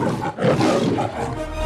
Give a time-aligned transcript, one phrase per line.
[0.00, 1.57] I'm sorry.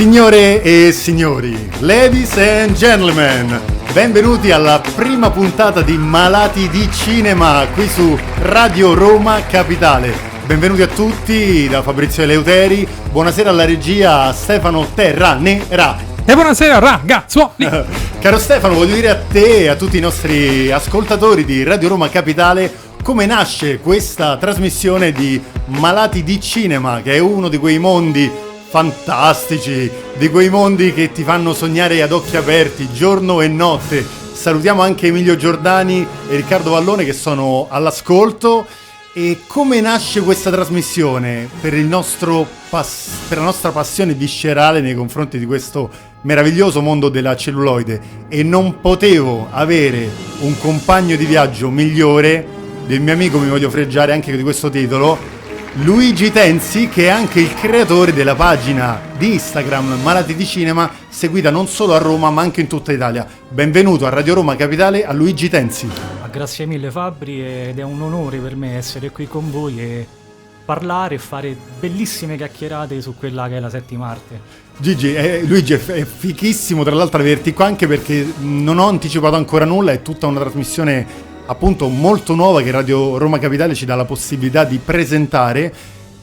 [0.00, 3.60] Signore e signori, ladies and gentlemen,
[3.92, 10.14] benvenuti alla prima puntata di Malati di Cinema qui su Radio Roma Capitale.
[10.46, 15.98] Benvenuti a tutti da Fabrizio Eleuteri, buonasera alla regia Stefano Terranera.
[16.24, 17.68] E buonasera ragazzuoli!
[18.20, 22.08] Caro Stefano, voglio dire a te e a tutti i nostri ascoltatori di Radio Roma
[22.08, 28.48] Capitale come nasce questa trasmissione di Malati di Cinema, che è uno di quei mondi
[28.70, 34.06] fantastici, di quei mondi che ti fanno sognare ad occhi aperti giorno e notte.
[34.32, 38.64] Salutiamo anche Emilio Giordani e Riccardo Vallone che sono all'ascolto.
[39.12, 41.74] E come nasce questa trasmissione per,
[42.68, 45.90] pass- per la nostra passione viscerale nei confronti di questo
[46.22, 48.00] meraviglioso mondo della celluloide?
[48.28, 50.08] E non potevo avere
[50.42, 52.46] un compagno di viaggio migliore
[52.86, 55.18] del mio amico, mi voglio freggiare anche di questo titolo,
[55.74, 61.50] Luigi Tenzi, che è anche il creatore della pagina di Instagram Malati di Cinema, seguita
[61.50, 63.24] non solo a Roma ma anche in tutta Italia.
[63.48, 65.88] Benvenuto a Radio Roma Capitale a Luigi Tenzi.
[66.28, 70.06] Grazie mille Fabri ed è un onore per me essere qui con voi e
[70.64, 74.40] parlare e fare bellissime chiacchierate su quella che è la settima arte.
[74.76, 79.36] Gigi, eh, Luigi è, è fichissimo tra l'altro averti qua anche perché non ho anticipato
[79.36, 83.96] ancora nulla, è tutta una trasmissione appunto molto nuova che Radio Roma Capitale ci dà
[83.96, 85.74] la possibilità di presentare,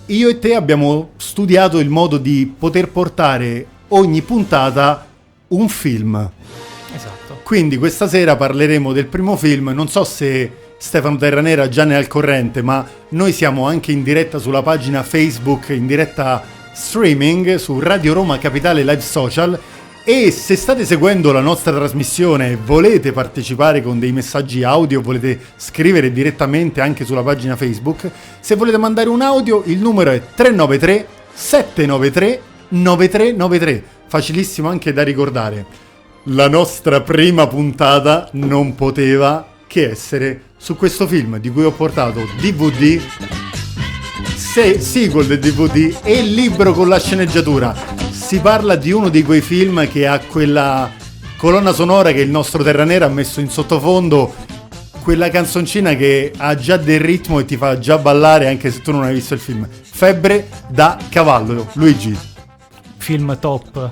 [0.06, 5.06] io e te abbiamo studiato il modo di poter portare ogni puntata
[5.50, 6.32] un film.
[6.96, 7.42] Esatto.
[7.44, 11.98] Quindi questa sera parleremo del primo film, non so se Stefano Terranera già ne è
[11.98, 17.80] al corrente, ma noi siamo anche in diretta sulla pagina Facebook, in diretta streaming su
[17.82, 19.60] Radio Roma Capitale Live Social
[20.10, 25.38] e se state seguendo la nostra trasmissione e volete partecipare con dei messaggi audio, volete
[25.58, 28.10] scrivere direttamente anche sulla pagina Facebook,
[28.40, 33.84] se volete mandare un audio il numero è 393 793 9393.
[34.08, 35.66] Facilissimo anche da ricordare.
[36.28, 42.22] La nostra prima puntata non poteva che essere su questo film di cui ho portato
[42.40, 43.02] DVD,
[44.38, 47.76] sequel del DVD e il libro con la sceneggiatura
[48.12, 50.92] si parla di uno di quei film che ha quella
[51.38, 54.34] colonna sonora che il nostro Terra Nera ha messo in sottofondo,
[55.02, 58.92] quella canzoncina che ha già del ritmo e ti fa già ballare anche se tu
[58.92, 59.68] non hai visto il film.
[59.70, 62.18] Febbre da cavallo, Luigi.
[62.98, 63.92] Film top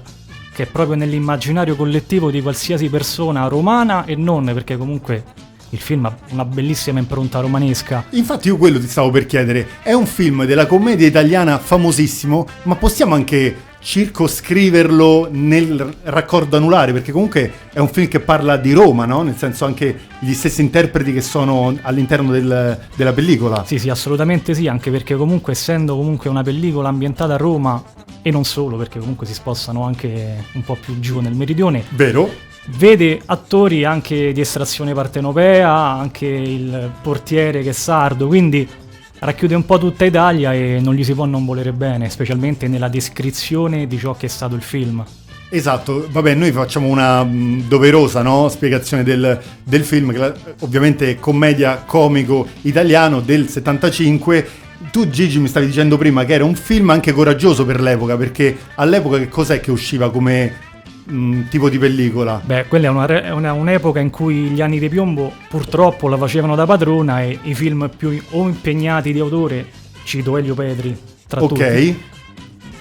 [0.55, 5.23] che è proprio nell'immaginario collettivo di qualsiasi persona romana e non, perché comunque
[5.75, 8.05] il film ha una bellissima impronta romanesca.
[8.11, 12.75] Infatti io quello ti stavo per chiedere, è un film della commedia italiana famosissimo, ma
[12.75, 19.05] possiamo anche circoscriverlo nel raccordo anulare, perché comunque è un film che parla di Roma,
[19.05, 19.21] no?
[19.21, 23.63] Nel senso anche gli stessi interpreti che sono all'interno del, della pellicola.
[23.63, 27.83] Sì, sì, assolutamente sì, anche perché comunque essendo comunque una pellicola ambientata a Roma
[28.23, 31.83] e non solo, perché comunque si spostano anche un po' più giù nel meridione.
[31.89, 32.53] Vero?
[32.67, 38.67] Vede attori anche di estrazione partenopea, anche il portiere che è sardo, quindi
[39.19, 42.87] racchiude un po' tutta Italia e non gli si può non volere bene, specialmente nella
[42.89, 45.05] descrizione di ciò che è stato il film.
[45.49, 48.49] Esatto, vabbè, noi facciamo una mh, doverosa no?
[48.49, 54.47] spiegazione del, del film, che la, ovviamente commedia comico italiano del 75.
[54.91, 58.57] Tu Gigi mi stavi dicendo prima che era un film anche coraggioso per l'epoca, perché
[58.75, 60.64] all'epoca che cos'è che usciva come
[61.05, 62.41] mh, mm, tipo di pellicola?
[62.43, 66.17] Beh, quella è, una, è una, un'epoca in cui gli anni di piombo purtroppo la
[66.17, 69.65] facevano da padrona e i film più o impegnati di autore,
[70.03, 71.49] cito Elio Petri, tra Ok.
[71.49, 72.03] Tutti.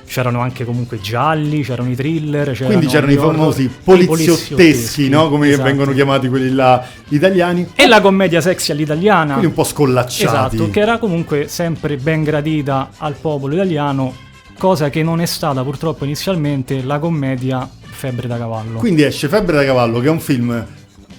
[0.07, 2.53] C'erano anche comunque gialli, c'erano i thriller.
[2.53, 5.29] C'erano Quindi c'erano i famosi poliziotteschi, no?
[5.29, 5.65] come esatto.
[5.65, 7.71] vengono chiamati quelli là italiani.
[7.75, 9.33] E la commedia sexy all'italiana.
[9.33, 10.55] Quindi un po' scollacciati.
[10.55, 14.15] Esatto, che era comunque sempre ben gradita al popolo italiano,
[14.57, 18.79] cosa che non è stata purtroppo inizialmente la commedia Febbre da cavallo.
[18.79, 20.67] Quindi esce Febbre da cavallo, che è un film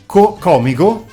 [0.05, 1.07] co- comico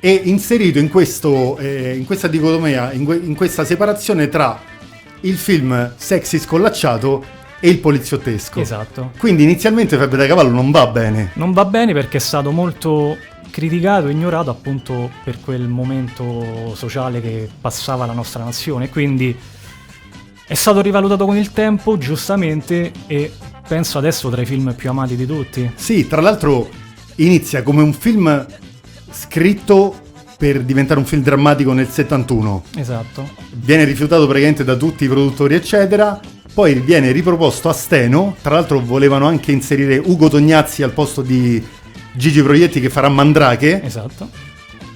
[0.00, 4.60] e inserito in, questo, eh, in questa dicotomia, in, que- in questa separazione tra
[5.20, 7.24] il film sexy scollacciato
[7.60, 8.60] e il poliziottesco.
[8.60, 9.12] Esatto.
[9.18, 11.30] Quindi inizialmente Febbre da cavallo non va bene.
[11.34, 13.16] Non va bene perché è stato molto
[13.50, 18.88] criticato ignorato appunto per quel momento sociale che passava la nostra nazione.
[18.88, 19.36] Quindi
[20.44, 23.32] è stato rivalutato con il tempo, giustamente, e
[23.72, 25.70] penso adesso tra i film più amati di tutti.
[25.74, 26.68] Sì, tra l'altro
[27.16, 28.46] inizia come un film
[29.10, 29.98] scritto
[30.36, 32.64] per diventare un film drammatico nel 71.
[32.76, 33.30] Esatto.
[33.52, 36.20] Viene rifiutato praticamente da tutti i produttori, eccetera.
[36.52, 38.36] Poi viene riproposto a Steno.
[38.42, 41.64] Tra l'altro volevano anche inserire Ugo Tognazzi al posto di
[42.12, 43.82] Gigi Proietti che farà Mandrake.
[43.82, 44.28] Esatto.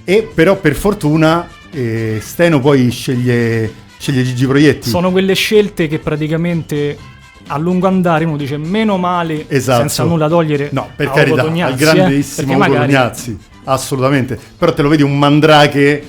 [0.04, 4.90] E però per fortuna eh, Steno poi sceglie, sceglie Gigi Proietti.
[4.90, 7.14] Sono quelle scelte che praticamente
[7.48, 9.80] a lungo andare uno dice meno male Esatto.
[9.80, 14.38] senza nulla togliere No, per a carità, al eh, grandissimo Ugo magari Tognazzi, assolutamente.
[14.58, 16.06] Però te lo vedi un Mandrake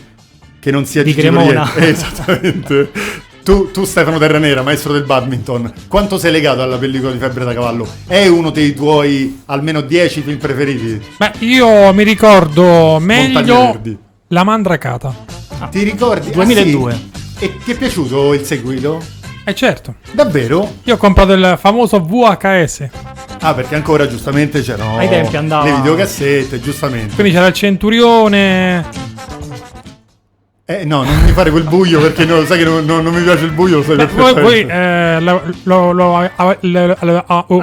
[0.60, 1.70] che non sia Di Gigi Cremona.
[1.72, 1.92] Proietti.
[1.92, 2.92] Esattamente.
[3.44, 7.54] tu, tu, Stefano Terranera, maestro del badminton, quanto sei legato alla pellicola di Febbre da
[7.54, 7.88] Cavallo?
[8.06, 11.02] È uno dei tuoi almeno 10 film preferiti?
[11.18, 13.80] Beh, io mi ricordo meglio.
[14.30, 15.16] La Mandracata.
[15.72, 16.30] Ti ricordi?
[16.30, 16.92] Ah, 2002.
[16.92, 17.46] sì?
[17.46, 19.02] E ti è piaciuto il seguito?
[19.50, 20.74] Eh certo, Davvero?
[20.84, 22.88] io ho comprato il famoso VHS.
[23.40, 27.14] Ah, perché ancora giustamente c'erano Ai tempi andava- le videocassette, giustamente.
[27.16, 28.86] Quindi c'era il Centurione.
[30.66, 33.22] Eh no, non mi fare quel buio perché no, sai che non, non- non mi
[33.24, 34.74] piace il buio, sai Beh, poi, poi, perfettamente.
[34.74, 36.32] eh, lo, lo, lo- ah,
[37.28, 37.62] ah, oh.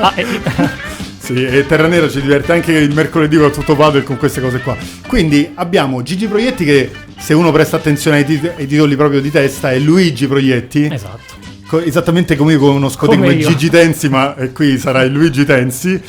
[0.00, 0.26] Ah, eh,
[1.22, 4.60] Sì, e Terra Nera ci diverte anche il mercoledì con tutto padre con queste cose
[4.60, 4.74] qua.
[5.06, 6.90] Quindi abbiamo Gigi Proietti che
[7.22, 10.88] se uno presta attenzione ai, tit- ai titoli proprio di testa è Luigi Proietti.
[10.92, 11.40] esatto.
[11.66, 13.38] Co- esattamente come io conosco Come come.
[13.38, 16.00] Gigi Tensi, ma eh, qui sarà il Luigi Tensi.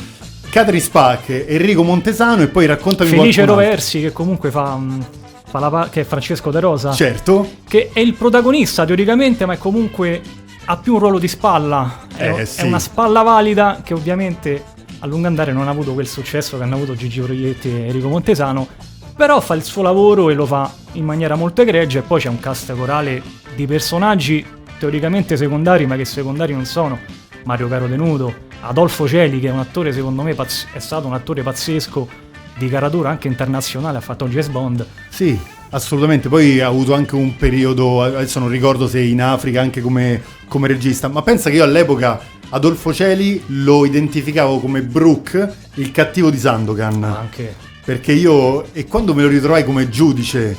[0.50, 3.44] Catherine Spack, Enrico Montesano e poi raccontami Felice.
[3.44, 5.00] Roversi che comunque fa, mm,
[5.48, 9.54] fa la pa- che è Francesco De Rosa Certo, che è il protagonista teoricamente ma
[9.54, 10.20] è comunque
[10.66, 12.66] ha più un ruolo di spalla è, Eh, è sì.
[12.66, 14.62] una spalla valida che ovviamente
[15.00, 18.08] a lungo andare non ha avuto quel successo che hanno avuto Gigi Proietti e Enrico
[18.08, 18.68] Montesano
[19.16, 22.28] però fa il suo lavoro e lo fa in maniera molto egregia e poi c'è
[22.28, 23.22] un cast corale
[23.54, 24.44] di personaggi
[24.78, 26.98] teoricamente secondari ma che secondari non sono
[27.44, 31.14] Mario Caro Tenuto Adolfo Celi che è un attore secondo me pazz- è stato un
[31.14, 32.08] attore pazzesco
[32.56, 35.38] di caratura anche internazionale ha fatto James Bond sì,
[35.70, 36.28] assolutamente.
[36.28, 40.68] Poi ha avuto anche un periodo, adesso non ricordo se in Africa anche come, come
[40.68, 42.20] regista, ma pensa che io all'epoca
[42.50, 47.02] Adolfo Celi lo identificavo come Brooke, il cattivo di Sandokan.
[47.04, 50.56] anche Perché io, e quando me lo ritrovai come giudice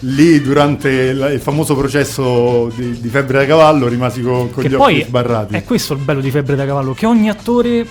[0.00, 4.74] lì durante il famoso processo di, di febbre da cavallo, rimasi co- con, che gli
[4.74, 5.54] occhi sbarrati.
[5.54, 7.86] è questo il bello di Febbre da Cavallo, che ogni attore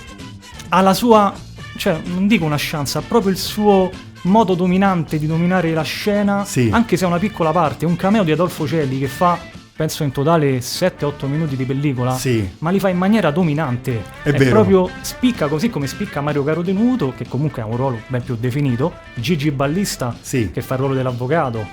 [0.70, 1.32] ha la sua,
[1.76, 3.90] cioè non dico una chance, ha proprio il suo
[4.22, 6.68] modo dominante di dominare la scena, Sì.
[6.72, 9.38] anche se è una piccola parte, un cameo di Adolfo Celli che fa,
[9.82, 12.48] penso in totale 7-8 minuti di pellicola, Sì.
[12.58, 14.00] ma li fa in maniera dominante.
[14.22, 14.50] È vero.
[14.50, 18.36] proprio spicca così come spicca Mario Caro Tenuto, che comunque ha un ruolo ben più
[18.38, 20.50] definito, Gigi Ballista, Sì.
[20.52, 21.66] che fa il ruolo dell'avvocato,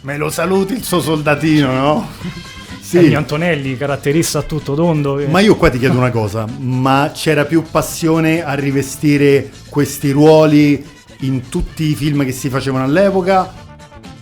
[0.00, 2.08] Me lo saluti il suo soldatino, no?
[2.82, 2.98] sì.
[2.98, 5.14] Ennio Antonelli, caratterista a tutto tondo.
[5.14, 10.10] che- Ma io qua ti chiedo una cosa, ma c'era più passione a rivestire questi
[10.10, 10.84] ruoli
[11.20, 13.54] in tutti i film che si facevano all'epoca?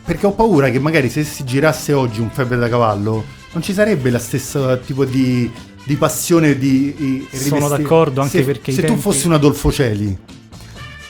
[0.04, 3.72] Perché ho paura che magari se si girasse oggi un febbre da cavallo non ci
[3.72, 5.50] sarebbe la stessa tipo di,
[5.84, 9.70] di passione di, di Sono d'accordo, anche se, perché se tu tempi- fossi un Adolfo
[9.72, 10.16] Celi,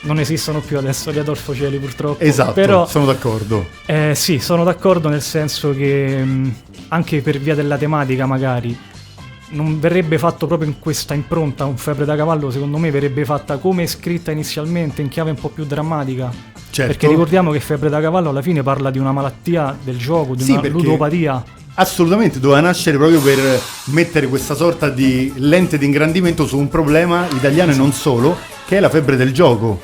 [0.01, 2.23] non esistono più adesso gli Adolfo Celi purtroppo.
[2.23, 3.67] esatto, Però sono d'accordo.
[3.85, 6.53] eh, sì, sono d'accordo nel senso che mh,
[6.89, 8.75] anche per via della tematica magari
[9.51, 13.57] non verrebbe fatto proprio in questa impronta un febbre da cavallo, secondo me verrebbe fatta
[13.57, 16.31] come scritta inizialmente in chiave un po' più drammatica.
[16.69, 16.91] Certo.
[16.91, 20.43] Perché ricordiamo che febbre da cavallo alla fine parla di una malattia del gioco, di
[20.43, 21.43] Sì, una ludopatia.
[21.75, 23.39] Assolutamente, doveva nascere proprio per
[23.85, 28.77] mettere questa sorta di lente di ingrandimento su un problema italiano e non solo, che
[28.77, 29.79] è la febbre del gioco.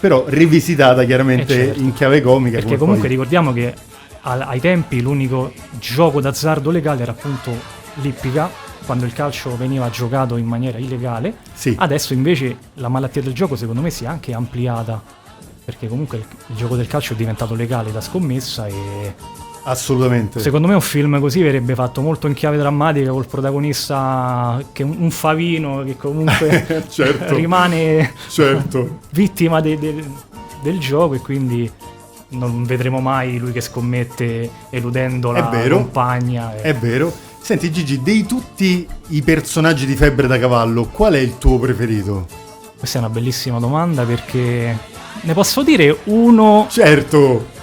[0.00, 1.80] Però rivisitata chiaramente Eh, certo.
[1.80, 2.58] in chiave comica.
[2.58, 3.74] Perché comunque poi- ricordiamo che
[4.22, 7.50] ai tempi l'unico gioco d'azzardo legale era appunto
[7.96, 8.50] l'ippica,
[8.86, 11.36] quando il calcio veniva giocato in maniera illegale.
[11.52, 11.74] Sì.
[11.78, 15.00] Adesso invece la malattia del gioco secondo me si è anche ampliata,
[15.64, 19.14] perché comunque il, il gioco del calcio è diventato legale da scommessa e
[19.64, 20.40] Assolutamente.
[20.40, 24.86] secondo me un film così verrebbe fatto molto in chiave drammatica col protagonista che è
[24.86, 27.34] un, favino che comunque Certo.
[27.34, 29.00] rimane Certo.
[29.12, 30.04] vittima de- de-
[30.62, 31.70] del gioco e quindi
[32.30, 35.76] non vedremo mai lui che scommette eludendo la È vero.
[35.76, 36.54] compagna.
[36.56, 37.12] e- È vero.
[37.40, 42.26] Senti Gigi, dei tutti i personaggi di Febbre da Cavallo, qual è il tuo preferito?
[42.78, 44.78] Questa è una bellissima domanda perché
[45.20, 47.58] ne posso dire uno Certo.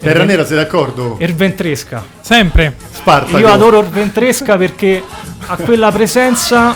[0.00, 1.16] Terra Nera, sei d'accordo?
[1.18, 2.02] Erventresca.
[2.20, 2.74] Sempre.
[2.90, 3.38] Spartaco.
[3.38, 5.02] Io adoro Erventresca perché
[5.46, 6.74] ha quella presenza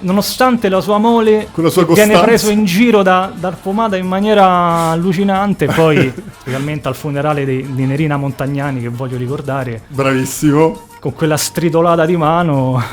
[0.00, 2.20] nonostante la sua mole sua viene costanza.
[2.22, 7.84] preso in giro da, dal Pomata in maniera allucinante poi specialmente al funerale di, di
[7.84, 10.88] Nerina Montagnani che voglio ricordare Bravissimo.
[11.02, 12.80] Con quella stritolata di mano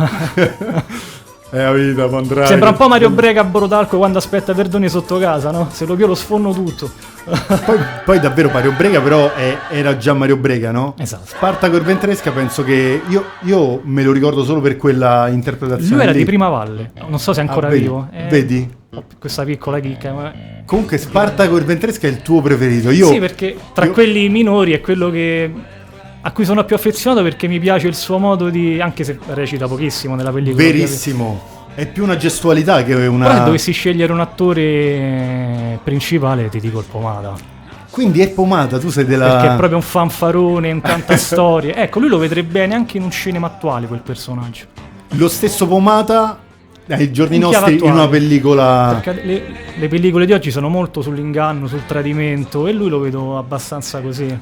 [1.51, 2.45] Eh, la vita, Mandrake.
[2.47, 5.67] Sembra un po' Mario Brega a Brodalco quando aspetta Verdoni sotto casa, no?
[5.71, 6.91] Se lo pio lo sfonno tutto.
[7.65, 10.93] Poi, poi davvero Mario Brega però è- era già Mario Brega, no?
[10.99, 11.25] Esatto.
[11.25, 15.91] Spartaco e Ventresca penso che io, io me lo ricordo solo per quella interpretazione.
[15.95, 16.19] Lui era lì.
[16.19, 17.81] di Prima Valle, non so se è ancora Ah, vedi?
[17.81, 18.07] vivo.
[18.11, 18.69] Eh, Vedi?
[19.17, 20.11] Questa piccola chicca.
[20.13, 20.31] ma-
[20.65, 22.91] Comunque Spartaco e Ventresca è il tuo preferito.
[22.91, 25.51] Io Sì, perché tra io- quelli minori è quello che
[26.21, 29.67] a cui sono più affezionato perché mi piace il suo modo di anche se recita
[29.67, 30.63] pochissimo nella pellicola.
[30.63, 31.57] verissimo.
[31.73, 36.79] È più una gestualità che una Però se dovessi scegliere un attore principale ti dico
[36.79, 37.57] il Pomata.
[37.89, 41.73] Quindi è pomata, tu sei della Perché è proprio un fanfarone, un cantastorie.
[41.75, 44.65] ecco, lui lo vedrebbe bene anche in un cinema attuale quel personaggio.
[45.09, 46.37] lo stesso pomata
[46.87, 47.93] ai giorni In nostri in attuale.
[47.93, 49.43] una pellicola le,
[49.75, 54.37] le pellicole di oggi sono molto sull'inganno, sul tradimento e lui lo vedo abbastanza così.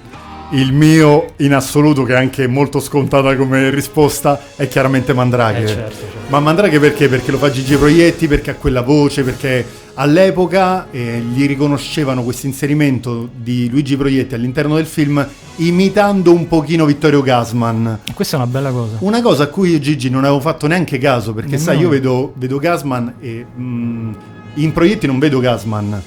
[0.51, 5.63] Il mio in assoluto, che è anche molto scontata come risposta, è chiaramente Mandrake.
[5.63, 6.17] Eh, certo, certo.
[6.29, 7.09] Ma Mandrake perché?
[7.09, 12.45] Perché lo fa Gigi Proietti, perché ha quella voce, perché all'epoca eh, gli riconoscevano questo
[12.45, 15.25] inserimento di Luigi Proietti all'interno del film
[15.57, 17.99] imitando un pochino Vittorio Gasman.
[18.13, 18.97] Questa è una bella cosa.
[18.99, 21.89] Una cosa a cui io Gigi non avevo fatto neanche caso, perché Nemmeno sai, io
[21.89, 24.13] vedo, vedo Gasman e mm,
[24.55, 26.01] in Proietti non vedo Gasman.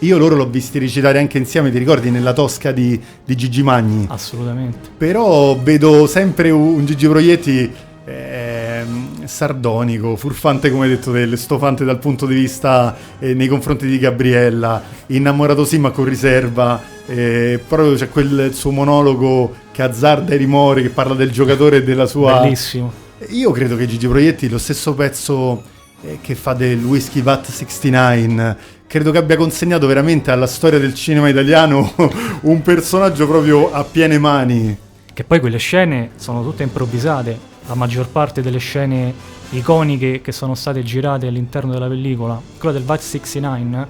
[0.00, 4.06] Io loro l'ho visti recitare anche insieme, ti ricordi, nella Tosca di, di Gigi Magni.
[4.08, 4.90] Assolutamente.
[4.96, 7.72] Però vedo sempre un Gigi Proietti
[8.04, 13.86] ehm, sardonico, furfante come hai detto te, stofante dal punto di vista eh, nei confronti
[13.86, 20.34] di Gabriella, innamorato sì ma con riserva, eh, proprio c'è quel suo monologo che azzarda
[20.34, 22.40] i rimori, che parla del giocatore e della sua...
[22.40, 23.04] Bellissimo.
[23.30, 25.62] Io credo che Gigi Proietti, lo stesso pezzo
[26.02, 30.94] eh, che fa del Whiskey Vat 69, credo che abbia consegnato veramente alla storia del
[30.94, 31.92] cinema italiano
[32.42, 34.76] un personaggio proprio a piene mani.
[35.12, 37.54] Che poi quelle scene sono tutte improvvisate.
[37.66, 39.12] La maggior parte delle scene
[39.50, 43.88] iconiche che sono state girate all'interno della pellicola, quella del Vice 69,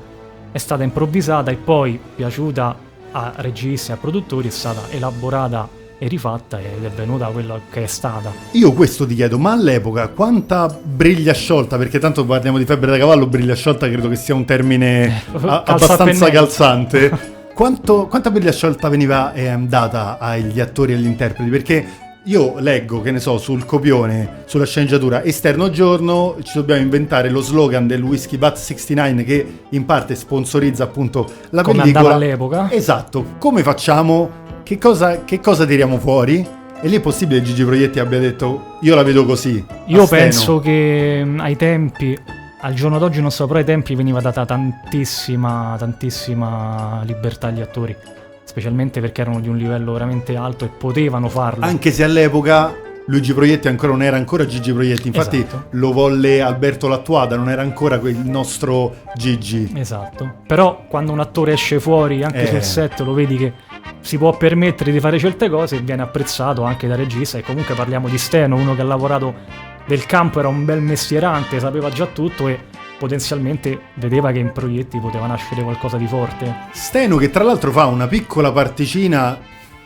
[0.53, 2.77] è stata improvvisata e poi piaciuta
[3.13, 7.85] a registi e a produttori, è stata elaborata e rifatta ed è venuta quella che
[7.85, 8.31] è stata.
[8.53, 12.99] Io questo ti chiedo, ma all'epoca quanta briglia sciolta, perché tanto parliamo di febbre da
[12.99, 17.35] cavallo, briglia sciolta credo che sia un termine proprio a- abbastanza calzante.
[17.57, 21.49] Quanto- quanta briglia sciolta veniva ehm, data agli attori e agli interpreti?
[21.49, 21.87] Perché
[22.25, 27.41] io leggo, che ne so, sul copione, sulla sceneggiatura, esterno giorno ci dobbiamo inventare lo
[27.41, 32.05] slogan del Whiskey Bat 69 che in parte sponsorizza appunto la Come pellicola.
[32.09, 32.71] andava all'epoca.
[32.71, 34.45] Esatto, come facciamo?
[34.67, 36.45] Che cosa, che cosa tiriamo fuori?
[36.81, 39.65] E lì è possibile che Gigi Proietti abbia detto io la vedo così.
[39.87, 40.23] Io a steno.
[40.23, 42.19] penso che ai tempi,
[42.63, 47.95] al giorno d'oggi non so, però ai tempi veniva data tantissima, tantissima libertà agli attori,
[48.43, 51.65] specialmente perché erano di un livello veramente alto e potevano farlo.
[51.65, 52.75] Anche se all'epoca
[53.07, 55.67] Luigi Proietti ancora non era ancora Gigi Proietti, infatti Esatto.
[55.71, 59.71] lo volle Alberto Lattuada, non era ancora quel nostro Gigi.
[59.77, 60.39] Esatto.
[60.45, 62.47] Però quando un attore esce fuori, anche Eh.
[62.49, 63.53] sul set, lo vedi che
[64.01, 67.39] si può permettere di fare certe cose e viene apprezzato anche dal regista.
[67.39, 69.35] E comunque parliamo di Steno, uno che ha lavorato
[69.87, 72.59] del campo, era un bel mestierante, sapeva già tutto e
[72.99, 76.55] potenzialmente vedeva che in proietti poteva nascere qualcosa di forte.
[76.73, 79.39] Steno che tra l'altro fa una piccola particina,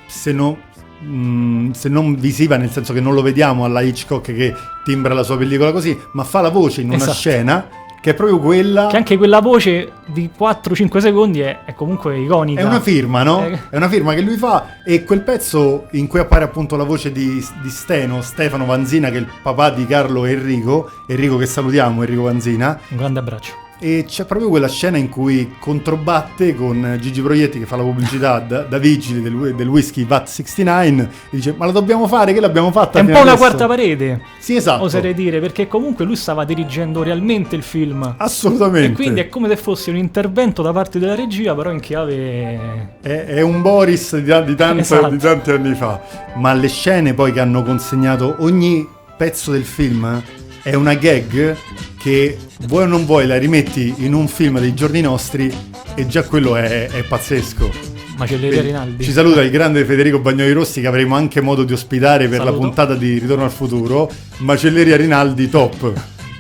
[0.06, 0.58] se, no-
[1.04, 4.54] mm, se non visiva, nel senso che non lo vediamo alla Hitchcock che
[4.84, 7.12] timbra la sua pellicola così, ma fa la voce in una Esatto.
[7.12, 7.68] scena
[8.00, 8.86] che è proprio quella...
[8.86, 12.60] Che anche quella voce di 4-5 secondi è, è comunque iconica.
[12.60, 13.44] È una firma, no?
[13.44, 13.58] Eh.
[13.70, 17.12] È una firma che lui fa e quel pezzo in cui appare appunto la voce
[17.12, 22.02] di, di Steno, Stefano Vanzina, che è il papà di Carlo Enrico, Enrico che salutiamo,
[22.02, 23.68] Enrico Vanzina, Un grande abbraccio.
[23.80, 28.38] E c'è proprio quella scena in cui controbatte con Gigi Proietti che fa la pubblicità
[28.38, 32.40] da, da vigile del, del whisky VAT 69 e dice ma la dobbiamo fare, che
[32.40, 34.84] l'abbiamo fatta È un po' una adesso?" quarta parete, Sì, esatto.
[34.84, 38.14] oserei dire, perché comunque lui stava dirigendo realmente il film.
[38.18, 38.92] Assolutamente.
[38.92, 42.98] E quindi è come se fosse un intervento da parte della regia, però in chiave.
[43.00, 45.08] È, è un Boris di, di tanto- Esatto.
[45.08, 46.00] di tanti anni fa.
[46.36, 50.22] Ma le scene poi che hanno consegnato ogni pezzo del film
[50.62, 51.56] è una gag
[51.98, 52.36] che
[52.66, 55.52] vuoi o non vuoi la rimetti in un film dei giorni nostri
[55.94, 57.98] e già quello è, è pazzesco.
[58.16, 59.02] Macelleria Rinaldi.
[59.02, 62.52] Ci saluta il grande Federico Bagnoli Rossi che avremo anche modo di ospitare per Saluto.
[62.52, 64.10] la puntata di Ritorno al futuro.
[64.38, 65.92] Macelleria Rinaldi top.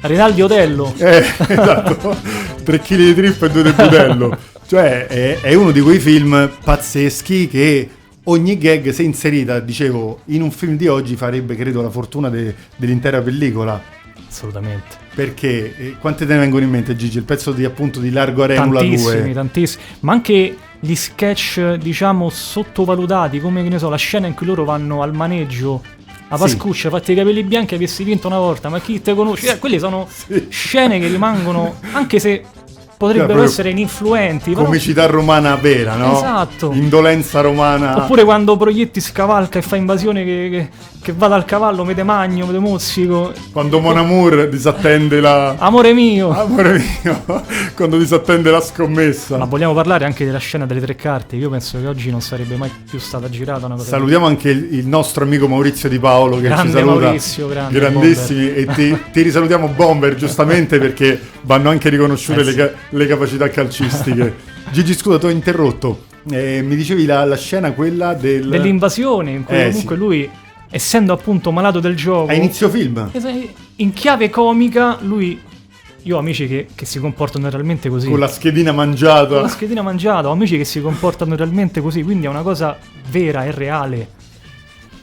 [0.02, 0.92] Rinaldi Otello.
[0.98, 2.16] Eh, esatto,
[2.62, 4.36] 3 kg di trippa e 2 di budello.
[4.66, 7.88] Cioè, è, è uno di quei film pazzeschi che
[8.24, 12.54] ogni gag, se inserita, dicevo, in un film di oggi farebbe, credo, la fortuna de-
[12.76, 13.82] dell'intera pellicola.
[14.30, 14.96] Assolutamente.
[15.12, 17.18] Perché, eh, quante te ne vengono in mente, Gigi?
[17.18, 19.32] Il pezzo di appunto di Largo Arenula Tantissimi, 2.
[19.32, 19.82] tantissimi.
[20.00, 24.64] Ma anche gli sketch, diciamo, sottovalutati, come che ne so, la scena in cui loro
[24.64, 25.82] vanno al maneggio
[26.28, 26.42] a Sì.
[26.44, 29.54] Pascuccia, fatti i capelli bianchi, avessi vinto una volta, ma chi te conosce?
[29.54, 30.08] Eh, quelle sono
[30.48, 32.44] scene che rimangono, anche se
[33.00, 36.16] potrebbero proprio essere ininfluenti, però- Comicità romana vera, no?
[36.18, 36.70] Esatto.
[36.74, 37.96] Indolenza romana.
[37.96, 40.68] Oppure quando Proietti scavalca e fa invasione che, che,
[41.00, 43.32] che va dal cavallo, mete magno, mete mozzico.
[43.52, 45.54] Quando Mon Amour disattende la...
[45.56, 46.28] Amore mio!
[46.28, 47.24] Amore mio,
[47.74, 49.38] quando disattende la scommessa.
[49.38, 51.36] Ma vogliamo parlare anche della scena delle tre carte?
[51.36, 54.74] Io penso che oggi non sarebbe mai più stata girata una cosa Salutiamo anche il,
[54.74, 57.00] il nostro amico Maurizio Di Paolo che Grande ci saluta.
[57.06, 58.52] Maurizio, grande Grandissimi.
[58.54, 62.52] E ti, ti risalutiamo Bomber giustamente perché vanno anche riconosciute Eh le,
[62.89, 62.89] sì.
[62.90, 64.34] Le capacità calcistiche.
[64.70, 66.04] Gigi, scusa, ti ho interrotto.
[66.30, 68.48] Eh, mi dicevi la, la scena quella del...
[68.48, 70.00] dell'invasione, in cui Eh, comunque sì.
[70.00, 70.30] lui,
[70.70, 73.10] essendo appunto malato del gioco, A inizio film.
[73.76, 75.40] in chiave comica, lui.
[76.04, 78.08] Io ho amici che, che si comportano realmente così.
[78.08, 79.34] Con la schedina mangiata.
[79.34, 82.78] Con la schedina mangiata, ho amici che si comportano realmente così, quindi è una cosa
[83.10, 84.08] vera e reale.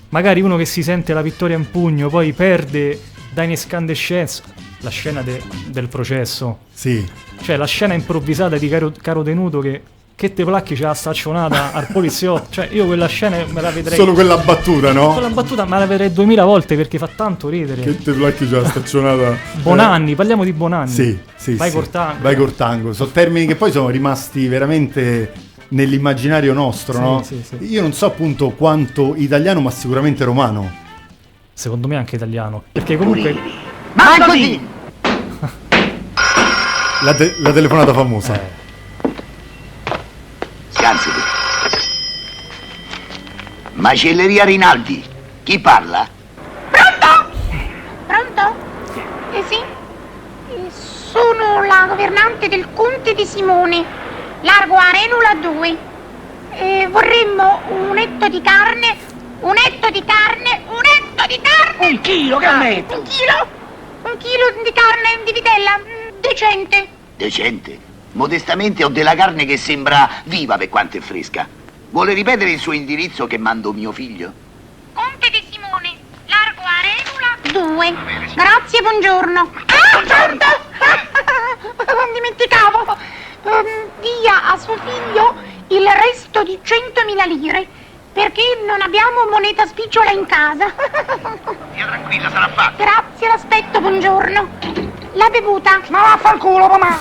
[0.10, 3.00] Magari uno che si sente la vittoria in pugno, poi perde
[3.32, 4.41] da inescandescenza.
[4.81, 7.03] La scena de- del processo, Sì.
[7.41, 9.81] cioè la scena improvvisata di caro, caro tenuto che,
[10.15, 12.48] che te placchi c'ha la staccionata al poliziotto.
[12.51, 13.98] Cioè, io quella scena me la vedrei.
[13.98, 15.13] Solo quella battuta, no?
[15.13, 17.81] Quella battuta me la vedrei duemila volte perché fa tanto ridere.
[17.81, 19.36] Che te placchi già staccionata.
[19.63, 20.89] Bonanni, parliamo di Bonanni.
[20.91, 21.75] Sì, sì, Vai sì.
[21.75, 22.22] Cortango.
[22.22, 22.93] Vai Cortango.
[22.93, 25.31] Sono termini che poi sono rimasti veramente
[25.69, 27.24] nell'immaginario nostro, Sì, no?
[27.24, 27.72] sì, sì.
[27.72, 30.72] Io non so appunto quanto italiano, ma sicuramente romano.
[31.53, 32.63] Secondo me anche italiano.
[32.72, 33.36] Perché comunque.
[33.98, 34.68] Ma è così!
[37.01, 38.34] La, te- la telefonata famosa.
[38.36, 39.12] Eh.
[40.70, 41.22] Scansati.
[43.74, 45.04] Macelleria Rinaldi.
[45.44, 46.08] Chi parla?
[48.08, 48.56] Pronto?
[49.32, 49.56] Eh sì?
[49.58, 53.84] Eh, Sono la governante del Conte di Simone,
[54.42, 55.77] largo Arenula 2.
[56.54, 58.96] Eh, vorremmo un etto di carne,
[59.42, 61.88] un etto di carne, un etto di carne!
[61.89, 62.98] Un chilo, che Ah, metto?
[62.98, 63.48] Un chilo?
[64.10, 66.88] Un chilo di carne di vitella, mm, decente.
[67.18, 67.78] Decente.
[68.14, 71.46] Modestamente ho della carne che sembra viva per quanto è fresca.
[71.89, 74.32] Vuole ripetere il suo indirizzo che mando mio figlio?
[74.93, 77.96] Conte di Simone, largo Arenula 2.
[78.34, 79.52] Grazie, buongiorno.
[79.65, 80.46] Ah, pronto?
[81.93, 82.98] non dimenticavo.
[83.43, 85.36] Ehm, dia a suo figlio
[85.67, 87.67] il resto di 100.000 lire,
[88.17, 90.73] perché non abbiamo moneta spicciola in casa.
[91.69, 92.84] Stia tranquilla, sarà fatto.
[92.84, 94.49] Grazie, l'aspetto, buongiorno.
[95.13, 95.80] La bevuta?
[95.91, 96.99] Ma vaffanculo, mamma.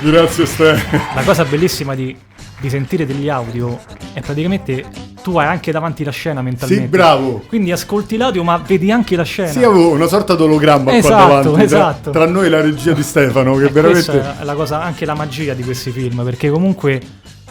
[0.00, 0.84] Grazie Ste.
[1.14, 2.14] La cosa bellissima di,
[2.58, 3.80] di sentire degli audio
[4.12, 4.84] è praticamente
[5.22, 6.84] tu hai anche davanti la scena mentalmente.
[6.84, 7.42] Sì, bravo.
[7.48, 9.48] Quindi ascolti l'audio ma vedi anche la scena.
[9.48, 11.52] Sì, avevo una sorta di ologramma Esatto, qua davanti.
[11.52, 12.10] tra- esatto.
[12.10, 14.10] Tra, noi e la regia di Stefano, che E veramente...
[14.10, 17.00] Questa è la cosa, anche la magia di questi film, perché comunque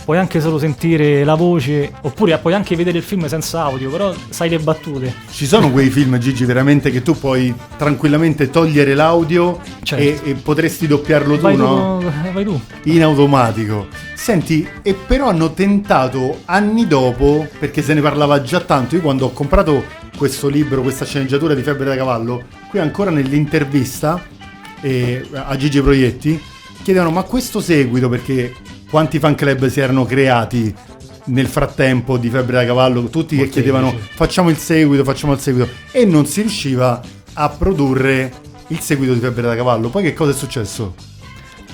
[0.09, 4.11] puoi anche solo sentire la voce, oppure puoi anche vedere il film senza audio, però
[4.29, 5.13] sai le battute.
[5.29, 10.25] Ci sono quei film, Gigi, veramente che tu puoi tranquillamente togliere l'audio Certo.
[10.25, 12.01] e, e potresti doppiarlo tu, Vai tu, no?
[12.33, 12.59] vai tu.
[12.85, 13.85] in automatico.
[14.15, 19.27] Senti, e però hanno tentato anni dopo, perché se ne parlava già tanto, io quando
[19.27, 19.83] ho comprato
[20.17, 24.19] questo libro, questa sceneggiatura di Febbre da Cavallo, qui ancora nell'intervista
[24.81, 26.41] eh, a Gigi Proietti,
[26.81, 28.55] chiedevano ma questo seguito, perché
[28.89, 30.73] quanti fan club si erano creati
[31.25, 35.69] nel frattempo di Febbre da Cavallo, tutti che chiedevano facciamo il seguito, facciamo il seguito,
[35.91, 36.99] e non si riusciva
[37.33, 38.31] a produrre
[38.67, 39.89] il seguito di Febbre da Cavallo.
[39.89, 40.95] Poi che cosa è successo?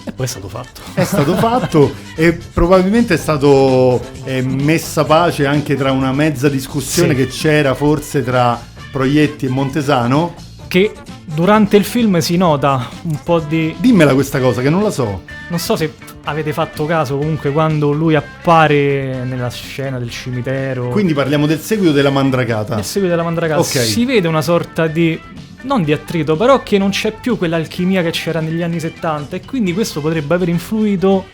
[0.08, 0.82] E poi è stato fatto.
[0.93, 7.10] è stato fatto e probabilmente è stato eh, messa pace anche tra una mezza discussione
[7.10, 7.15] Sì.
[7.15, 10.36] che c'era forse tra Proietti e Montesano.
[10.67, 10.91] Che
[11.23, 13.75] durante il film si nota un po' di...
[13.80, 15.23] Dimmela questa cosa che non la so.
[15.49, 15.91] Non so se
[16.26, 20.90] avete fatto caso comunque quando lui appare nella scena del cimitero.
[20.90, 22.76] Quindi parliamo del seguito della Mandragata.
[22.76, 23.68] Nel seguito della Mandragata Ok.
[23.68, 25.20] si vede una sorta di
[25.62, 29.42] non di attrito, però che non c'è più quell'alchimia che c'era negli anni 70 e
[29.46, 31.26] quindi questo potrebbe aver influito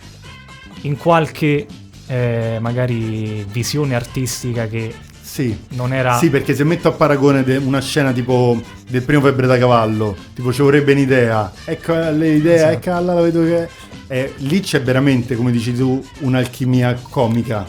[0.82, 1.66] in qualche
[2.08, 4.94] eh, magari visione artistica che
[5.32, 5.58] Sì.
[5.70, 9.48] non era Sì, perché se metto a paragone de- una scena tipo del primo Febbre
[9.48, 12.90] da Cavallo, tipo ci vorrebbe un'idea, ecco eh, l'idea, Esatto.
[12.90, 13.70] ecco la vedo che...
[14.08, 17.66] Eh, lì c'è veramente, come dici tu, un'alchimia comica.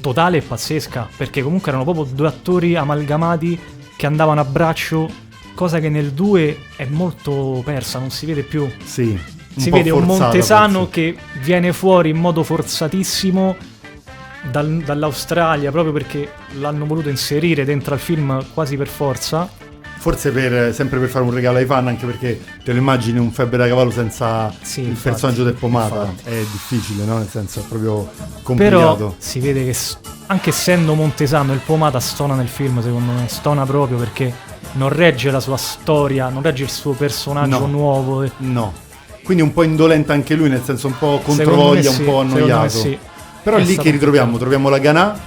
[0.00, 3.58] totale e pazzesca, perché comunque erano proprio due attori amalgamati
[3.94, 5.08] che andavano a braccio,
[5.54, 8.66] cosa che nel 2 è molto persa, non si vede più.
[8.84, 9.18] Sì.
[9.54, 10.90] si vede un Montesano forse.
[10.92, 13.54] che viene fuori in modo forzatissimo
[14.50, 19.48] dal- dall'Australia proprio perché l'hanno voluto inserire dentro al film quasi per forza.
[20.02, 23.30] Forse per, sempre per fare un regalo ai fan, anche perché te lo immagini un
[23.30, 26.06] febbre da cavallo senza Sì, il infatti, personaggio del pomata.
[26.06, 26.28] infatti.
[26.28, 27.18] È difficile, no?
[27.18, 29.14] Nel senso, è proprio Però complicato.
[29.18, 29.76] si vede che
[30.26, 34.32] anche essendo montesano, il Pomata stona nel film, secondo me, stona proprio perché
[34.72, 37.66] non regge la sua storia, non regge il suo personaggio No.
[37.66, 38.28] nuovo.
[38.38, 38.72] No.
[39.22, 42.34] Quindi un po' indolente anche lui, nel senso un po' controvoglia, sì, un po' secondo
[42.34, 42.68] me annoiato.
[42.70, 42.98] sì.
[43.42, 44.38] Però È lì stato che ritroviamo?
[44.38, 45.18] Troviamo la Ganà,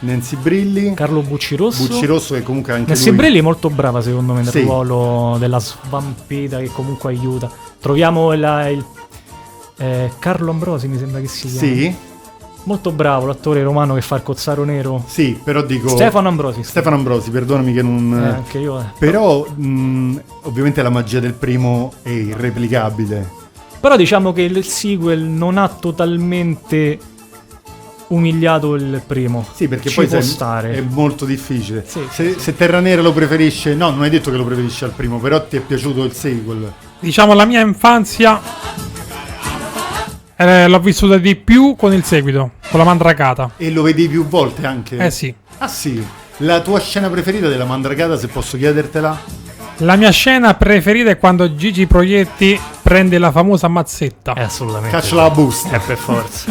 [0.00, 1.86] Nancy Brilli, Carlo Buccirosso.
[1.86, 3.16] Buccirosso che comunque anche Nancy lui...
[3.16, 4.62] Brilli è molto brava secondo me nel Sì.
[4.62, 7.50] ruolo della svampita che comunque aiuta.
[7.78, 8.84] Troviamo la- il,
[9.78, 11.76] eh, Carlo Ambrosi mi sembra che si chiami.
[11.76, 11.94] Sì,
[12.64, 15.02] Molto bravo l'attore romano che fa il cozzaro nero.
[15.06, 15.88] sì, però dico...
[15.88, 16.62] Stefano Ambrosi.
[16.62, 18.12] Stefano Ambrosi, perdonami che non...
[18.22, 18.78] Eh, anche io.
[18.78, 18.84] eh.
[18.98, 23.38] Però mh, ovviamente la magia del primo è irreplicabile.
[23.80, 26.98] Però diciamo che il sequel non ha totalmente
[28.10, 29.46] umiliato il primo.
[29.52, 30.72] Sì, perché Ci poi può sai, stare.
[30.74, 31.84] è molto difficile.
[31.86, 34.84] Sì, se, sì, se Terra Nera lo preferisce, no, non hai detto che lo preferisci
[34.84, 36.72] al primo, però ti è piaciuto il sequel.
[37.00, 38.40] Diciamo la mia infanzia
[40.36, 43.52] eh, l'ho vissuta di più con il seguito, con la mandracata.
[43.56, 44.96] E lo vedi più volte anche?
[44.96, 45.34] Eh sì.
[45.58, 46.04] Ah sì.
[46.38, 49.18] La tua scena preferita della mandragata, se posso chiedertela?
[49.78, 52.58] La mia scena preferita è quando Gigi Proietti
[52.90, 54.96] prende la famosa mazzetta È assolutamente.
[54.96, 55.70] Caccia la busta.
[55.76, 56.50] È per forza.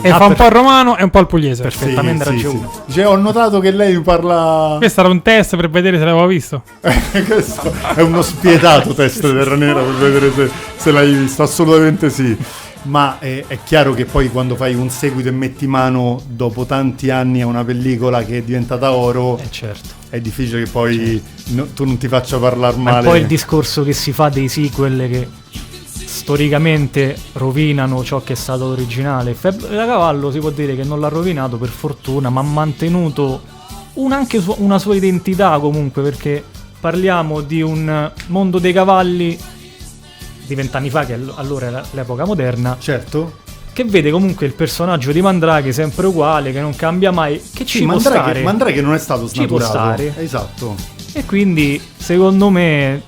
[0.00, 1.60] e Ah, fa un po' il romano e un po' il pugliese.
[1.60, 1.84] Perfetto.
[1.84, 2.68] perfettamente ragione.
[2.90, 4.76] Cioè, ho notato che lei parla...
[4.78, 6.62] Questo era un test per vedere se l'avevo visto.
[6.80, 11.42] Questo è uno spietato test di Terra Nera per vedere se, se l'hai visto.
[11.42, 12.34] Assolutamente sì.
[12.84, 17.10] Ma è, è chiaro che poi quando fai un seguito e metti mano dopo tanti
[17.10, 20.00] anni a una pellicola che è diventata oro, Eh certo.
[20.12, 21.22] È difficile che poi
[21.52, 23.06] no- tu non ti faccia parlare Ma male.
[23.08, 25.26] poi il discorso che si fa dei sequel che
[26.04, 29.32] storicamente rovinano ciò che è stato originale.
[29.32, 33.40] Febbre da cavallo si può dire che non l'ha rovinato per fortuna, ma ha mantenuto
[33.94, 36.44] un- anche su- una sua identità comunque, perché
[36.78, 39.38] parliamo di un mondo dei cavalli
[40.46, 43.38] di vent'anni fa, che all- allora era l'epoca moderna, Certo.
[43.72, 47.78] Che vede comunque il personaggio di Mandrake sempre uguale, che non cambia mai, che ci
[47.78, 48.42] Sì, può Mandrake, stare.
[48.42, 50.02] Mandrake non è stato Ci può snaturato.
[50.02, 50.22] stare.
[50.22, 50.74] Esatto.
[51.14, 53.02] E quindi, secondo me,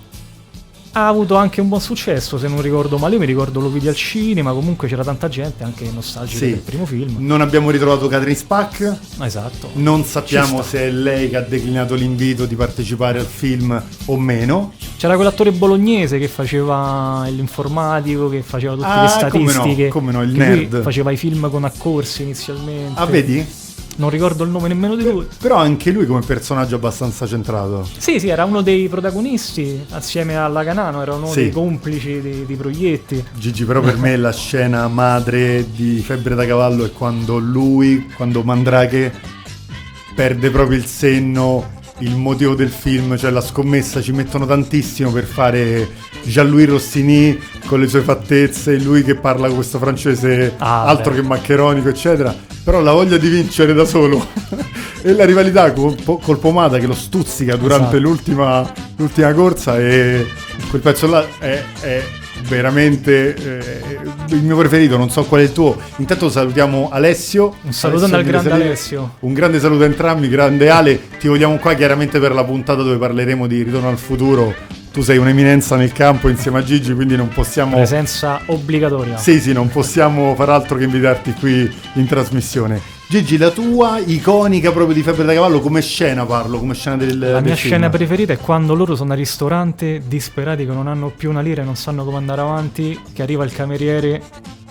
[0.96, 3.14] ha avuto anche un buon successo, se non ricordo male.
[3.14, 6.50] Io mi ricordo lo vidi al cinema, comunque c'era tanta gente, anche nostalgica Sì.
[6.50, 7.16] del primo film.
[7.18, 8.96] Non abbiamo ritrovato Catherine Spack.
[9.20, 9.70] Esatto.
[9.74, 14.72] Non sappiamo se è lei che ha declinato l'invito di partecipare al film o meno.
[14.96, 19.88] C'era quell'attore bolognese che faceva l'informatico, che faceva tutte Ah, le come no, statistiche.
[19.88, 20.82] come no, il nerd.
[20.82, 23.00] Faceva i film con accorsi inizialmente.
[23.00, 23.44] Ah, vedi?
[23.96, 25.26] Non ricordo il nome nemmeno di lui.
[25.40, 27.88] Però anche lui come personaggio abbastanza centrato.
[27.96, 31.42] Sì, sì, era uno dei protagonisti assieme alla Canano, era uno Sì.
[31.42, 33.24] dei complici di, di proietti.
[33.38, 38.42] Gigi, però per me la scena madre di Febbre da cavallo è quando lui, quando
[38.42, 39.12] Mandrake
[40.14, 45.24] perde proprio il senno, il motivo del film, cioè la scommessa, ci mettono tantissimo per
[45.24, 45.88] fare
[46.24, 51.20] Jean-Louis Rossini con le sue fattezze, lui che parla questo francese Ah, altro beh.
[51.20, 52.34] che maccheronico, eccetera.
[52.64, 54.26] Però la voglia di vincere da solo
[55.02, 57.98] e la rivalità col, col Pomata che lo stuzzica durante Esatto.
[58.00, 60.26] l'ultima, l'ultima corsa e
[60.70, 62.02] quel pezzo là è, è
[62.42, 65.76] veramente eh, il mio preferito, non so qual è il tuo.
[65.96, 67.54] Intanto salutiamo Alessio.
[67.62, 68.68] Un salutone al Alessio grande Miresalire.
[68.68, 69.14] Alessio.
[69.20, 71.00] Un grande saluto a entrambi, grande Ale.
[71.18, 74.54] Ti vogliamo qua chiaramente per la puntata dove parleremo di Ritorno al futuro.
[74.92, 79.16] Tu sei un'eminenza nel campo insieme a Gigi, quindi non possiamo Presenza obbligatoria.
[79.16, 82.80] sì, sì, non possiamo far altro che invitarti qui in trasmissione.
[83.14, 87.16] Gigi, la tua iconica proprio di Febbre da Cavallo, come scena parlo, come scena del
[87.16, 87.72] La del mia film?
[87.74, 91.62] scena preferita è quando loro sono al ristorante disperati che non hanno più una lira
[91.62, 94.20] e non sanno come andare avanti, che arriva il cameriere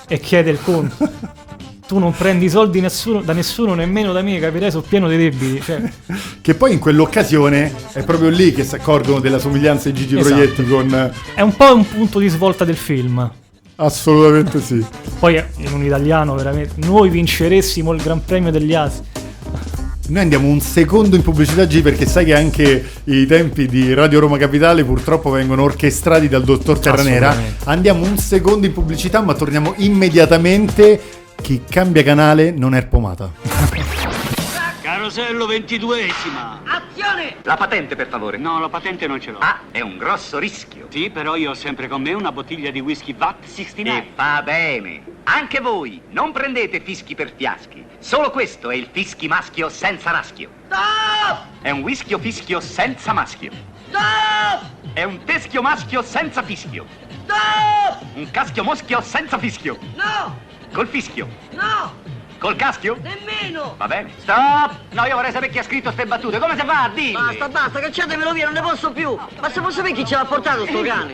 [0.09, 1.09] e chiede il conto.
[1.87, 5.61] tu non prendi soldi nessuno- da nessuno, nemmeno da me, capirai, sono pieno di debiti.
[5.61, 5.81] Cioè,
[6.41, 10.35] Che poi in quell'occasione è proprio lì che si accorgono della somiglianza di Gigi Esatto.
[10.35, 11.13] Proietti con...
[11.33, 13.31] è un po' un punto di svolta del film.
[13.75, 14.85] Assolutamente sì.
[15.19, 19.01] Poi eh, in un italiano veramente noi vinceressimo il Gran Premio degli Asi.
[20.05, 24.19] Noi andiamo un secondo in pubblicità G perché sai che anche i tempi di Radio
[24.19, 27.35] Roma Capitale purtroppo vengono orchestrati dal dottor Terranera.
[27.63, 30.99] Andiamo un secondo in pubblicità ma torniamo immediatamente.
[31.41, 34.02] Chi cambia canale non è pomata.
[35.03, 36.61] Carosello ventiduesima.
[36.63, 37.35] Azione!
[37.41, 38.37] La patente, per favore.
[38.37, 39.39] No, la patente non ce l'ho.
[39.39, 40.87] Ah, è un grosso rischio.
[40.89, 43.97] Sì, però io ho sempre con me una bottiglia di whisky VAT 69.
[43.97, 45.03] E fa bene.
[45.23, 47.85] Anche voi, non prendete fischi per fiaschi.
[47.99, 50.49] Solo questo è il fischi maschio senza raschio.
[51.61, 53.51] È un whisky fischio senza maschio.
[54.93, 56.85] È un teschio maschio senza fischio.
[58.13, 59.77] Un caschio moschio senza fischio.
[59.95, 60.39] No!
[60.71, 61.27] Col fischio.
[61.51, 62.12] No!
[62.43, 62.97] Col caschio?
[63.01, 63.75] Nemmeno!
[63.77, 64.11] Va bene.
[64.17, 64.75] Stop!
[64.89, 66.39] No, io vorrei sapere chi ha scritto ste battute.
[66.39, 67.13] Come si fa a dirle?
[67.13, 69.17] Basta, basta, cacciatemelo via, non ne posso più!
[69.39, 71.13] Ma se posso sapere chi ce l'ha portato sto cane?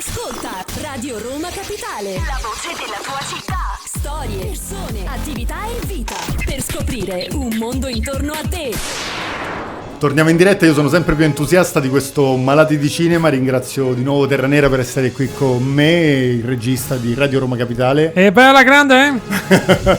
[0.00, 2.14] Ascolta Radio Roma Capitale.
[2.14, 3.76] La voce della tua città.
[3.84, 6.14] Storie, persone, attività e vita.
[6.42, 8.72] Per scoprire un mondo intorno a te.
[9.98, 14.02] Torniamo in diretta, io sono sempre più entusiasta di questo Malati di Cinema, ringrazio di
[14.02, 18.14] nuovo Terra Nera per essere qui con me, il regista di Radio Roma Capitale.
[18.14, 19.98] E bella grande, eh?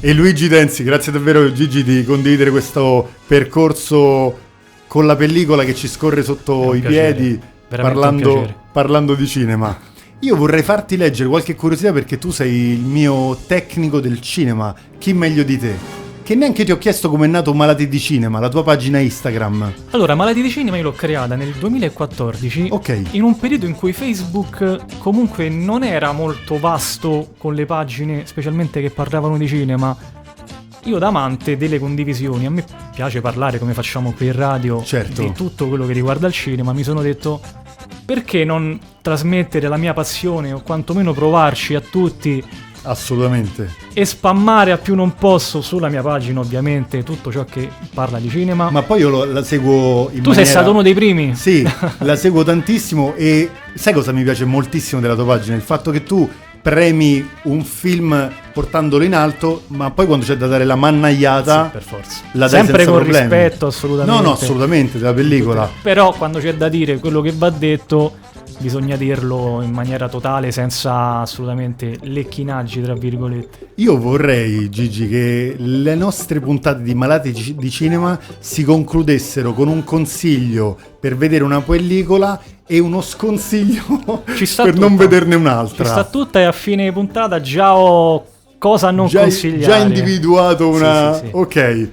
[0.00, 4.38] e Luigi Denzi, grazie davvero Gigi di condividere questo percorso
[4.86, 8.60] con la pellicola che ci scorre sotto i piacere, piedi veramente un parlando, piacere.
[8.72, 9.76] Parlando di cinema.
[10.20, 15.12] Io vorrei farti leggere qualche curiosità perché tu sei il mio tecnico del cinema, chi
[15.12, 16.00] meglio di te?
[16.22, 19.72] Che neanche ti ho chiesto come è nato Malati di Cinema, la tua pagina Instagram.
[19.90, 23.02] Allora, Malati di Cinema io l'ho creata nel 2014 Ok.
[23.10, 28.80] in un periodo in cui Facebook comunque non era molto vasto con le pagine, specialmente
[28.80, 29.96] che parlavano di cinema.
[30.84, 35.22] Io da amante delle condivisioni, a me piace parlare come facciamo qui in radio Certo.
[35.22, 37.40] di tutto quello che riguarda il cinema, mi sono detto
[38.04, 42.42] perché non trasmettere la mia passione o quantomeno provarci a tutti
[42.84, 43.70] Assolutamente.
[43.92, 48.28] e spammare a più non posso sulla mia pagina ovviamente tutto ciò che parla di
[48.28, 48.70] cinema.
[48.70, 51.34] Ma poi io lo- la seguo in tu sei maniera- stato uno dei primi?
[51.34, 51.62] Sì,
[51.98, 55.54] la seguo tantissimo e sai cosa mi piace moltissimo della tua pagina?
[55.56, 56.28] Il fatto che tu
[56.62, 61.70] premi un film portandolo in alto, ma poi quando c'è da dare la mannagliata, Sì,
[61.72, 62.20] per forza.
[62.32, 63.18] la dai Sempre con problemi.
[63.20, 64.20] rispetto, assolutamente.
[64.22, 65.68] No, no, assolutamente, della pellicola.
[65.82, 68.12] Però quando c'è da dire quello che va detto,
[68.58, 73.70] bisogna dirlo in maniera totale, senza assolutamente lecchinaggi, tra virgolette.
[73.76, 79.68] Io vorrei, Gigi, che le nostre puntate di Malati ci- di Cinema si concludessero con
[79.68, 85.02] un consiglio per vedere una pellicola e uno sconsiglio Ci per non tutto.
[85.08, 85.84] vederne Ci un'altra.
[85.84, 88.24] sta tutta e a fine puntata già ho
[88.62, 89.60] cosa non già, consigliare.
[89.72, 91.14] già individuato una...
[91.14, 91.30] Sì, sì, sì.
[91.34, 91.88] Ok,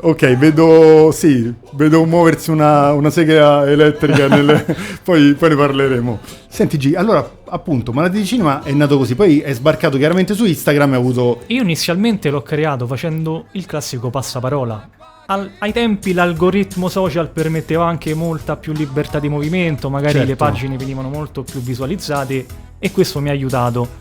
[0.00, 4.64] ok, vedo, sì, vedo muoversi una, una sega elettrica, nelle-
[5.04, 6.18] poi, poi ne parleremo.
[6.48, 10.46] Senti G, allora appunto Malati di Cinema è nato così, poi è sbarcato chiaramente su
[10.46, 11.40] Instagram e ha avuto...
[11.48, 14.88] Io inizialmente l'ho creato facendo il classico passaparola.
[15.26, 20.28] Al- ai tempi l'algoritmo social permetteva anche molta più libertà di movimento, magari Certo.
[20.28, 22.46] le pagine venivano molto più visualizzate
[22.78, 24.00] e questo mi ha aiutato.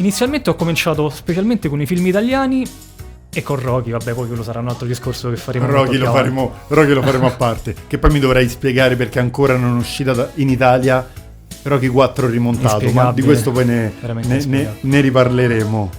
[0.00, 2.64] Inizialmente ho cominciato specialmente con i film italiani
[3.32, 6.52] e con Rocky, vabbè poi quello sarà un altro discorso che faremo Rocky lo, faremo,
[6.68, 10.14] Rocky lo faremo a parte, che poi mi dovrai spiegare perché ancora non è uscita
[10.14, 11.06] da- in Italia
[11.64, 15.90] Rocky 4 rimontato, ma di questo poi ne, ne- ne- ne riparleremo.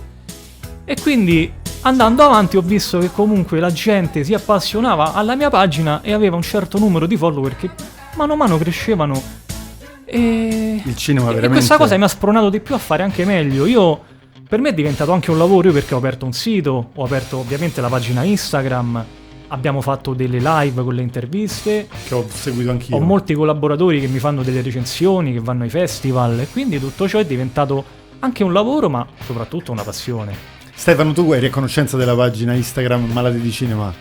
[0.83, 6.01] E quindi andando avanti ho visto che comunque la gente si appassionava alla mia pagina
[6.01, 7.69] e aveva un certo numero di follower che
[8.15, 9.21] mano a mano crescevano.
[10.13, 11.55] E, Il cinema e veramente...
[11.59, 13.65] questa cosa mi ha spronato di più a fare anche meglio.
[13.65, 14.01] Io
[14.47, 17.37] per me è diventato anche un lavoro io perché ho aperto un sito, ho aperto
[17.37, 19.05] ovviamente la pagina Instagram,
[19.47, 22.97] abbiamo fatto delle live con le interviste, Che ho seguito anch'io.
[22.97, 27.07] ho molti collaboratori che mi fanno delle recensioni, che vanno ai festival e quindi tutto
[27.07, 27.81] ciò è diventato
[28.19, 30.35] anche un lavoro ma soprattutto una passione.
[30.73, 33.93] Stefano, tu eri a conoscenza della pagina Instagram Malati di Cinema?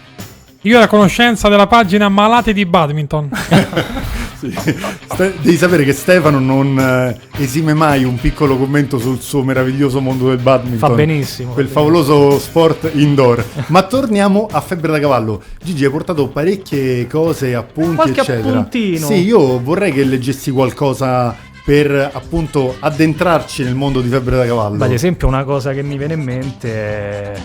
[0.64, 3.30] Io ero a conoscenza della pagina Malati di Badminton.
[4.40, 4.50] Sì.
[4.56, 10.00] Ste- devi sapere che Stefano non eh, esime mai un piccolo commento sul suo meraviglioso
[10.00, 10.88] mondo del badminton.
[10.88, 13.44] Fa benissimo, Quel fa favoloso sport indoor.
[13.68, 15.42] Ma torniamo a Febbre da Cavallo.
[15.62, 18.60] Gigi, hai portato parecchie cose, appunti, Qualche eccetera.
[18.60, 19.06] appuntino.
[19.08, 24.82] Sì, io vorrei che leggessi qualcosa per appunto addentrarci nel mondo di Febbre da Cavallo.
[24.82, 27.40] Ad esempio una cosa che mi viene in mente è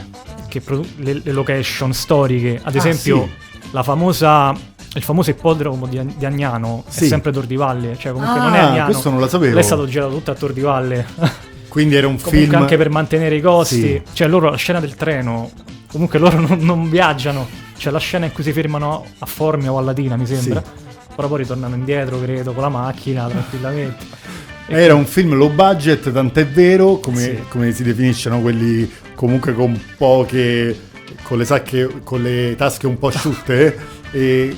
[0.60, 3.30] che produ- le, le location storiche, ad Ah, esempio
[3.72, 4.54] la famosa
[4.96, 7.04] il famoso ippodromo di, di Agnano Sì.
[7.04, 8.86] è sempre Tor di Valle, cioè comunque Ah, non è Agnano.
[8.86, 9.58] questo non lo sapevo.
[9.60, 11.06] È stato girato tutto a Tor di Valle.
[11.68, 13.82] Quindi era un comunque film anche per mantenere i costi.
[13.82, 14.02] Sì.
[14.14, 15.52] Cioè loro la scena del treno,
[15.92, 17.46] comunque loro non, non viaggiano.
[17.78, 20.64] C'è la scena in cui si fermano a Formia o a Latina, mi sembra.
[21.14, 24.06] Però poi ritornano indietro, credo, con la macchina tranquillamente.
[24.68, 27.40] Era un film low budget, tant'è vero, come, Sì.
[27.50, 28.40] come si definisce, no?
[28.40, 30.78] quelli comunque con poche,
[31.24, 33.78] con le sacche, con le tasche un po' asciutte.
[34.12, 34.56] e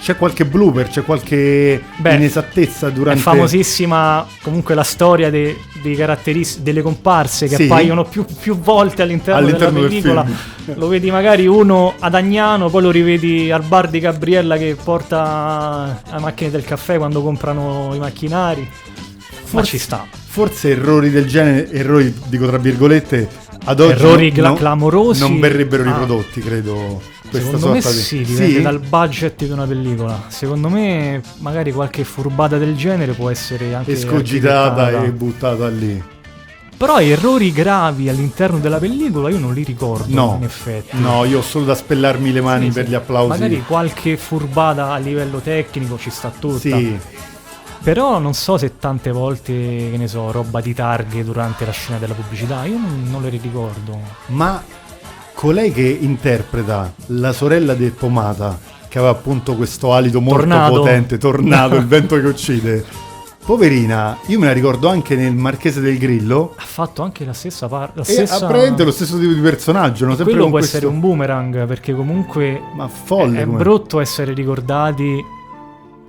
[0.00, 3.18] c'è qualche blooper, c'è qualche Beh, inesattezza durante...
[3.18, 7.62] È famosissima comunque la storia dei, dei caratteristici delle comparse che Sì.
[7.64, 10.24] appaiono più, più volte all'interno, All'interno della del pellicola.
[10.24, 10.76] film.
[10.78, 16.02] Lo vedi magari uno ad Agnano, poi lo rivedi al bar di Gabriella che porta
[16.12, 18.68] le macchine del caffè quando comprano i macchinari.
[19.50, 20.04] Ma ci sta.
[20.10, 23.28] Forse errori del genere, errori dico tra virgolette,
[23.68, 25.20] ad oggi Errori no- gla- no- clamorosi.
[25.20, 25.86] non verrebbero Ah.
[25.86, 27.00] riprodotti, credo.
[27.28, 28.62] Questa Secondo me di- sì, dipende Sì?
[28.62, 30.24] dal budget di una pellicola.
[30.28, 36.02] Secondo me magari qualche furbata del genere può essere anche escogitata e buttata lì.
[36.76, 40.96] Però errori gravi all'interno della pellicola io non li ricordo No, in effetti.
[41.00, 42.90] no, io ho solo da spellarmi le mani Sì, per sì.
[42.90, 43.28] gli applausi.
[43.30, 46.58] Magari qualche furbata a livello tecnico ci sta tutta.
[46.58, 46.98] Sì.
[47.82, 51.98] Però non so se tante volte, che ne so, roba di targhe durante la scena
[51.98, 53.98] della pubblicità, io non, non le ricordo.
[54.28, 54.60] Ma
[55.34, 58.58] colei che interpreta la sorella del Pomata,
[58.88, 60.80] che aveva appunto questo alito molto Tornado.
[60.80, 62.84] potente, tornado, il vento che uccide.
[63.46, 66.54] Poverina, io me la ricordo anche nel Marchese del Grillo.
[66.56, 68.02] Ha fatto anche la stessa parte.
[68.02, 68.38] Stessa...
[68.44, 70.04] praticamente lo stesso tipo di personaggio.
[70.06, 70.16] no?
[70.16, 74.32] Sempre Quello può questo- essere un boomerang, perché comunque Ma folle è, è brutto essere
[74.34, 75.22] ricordati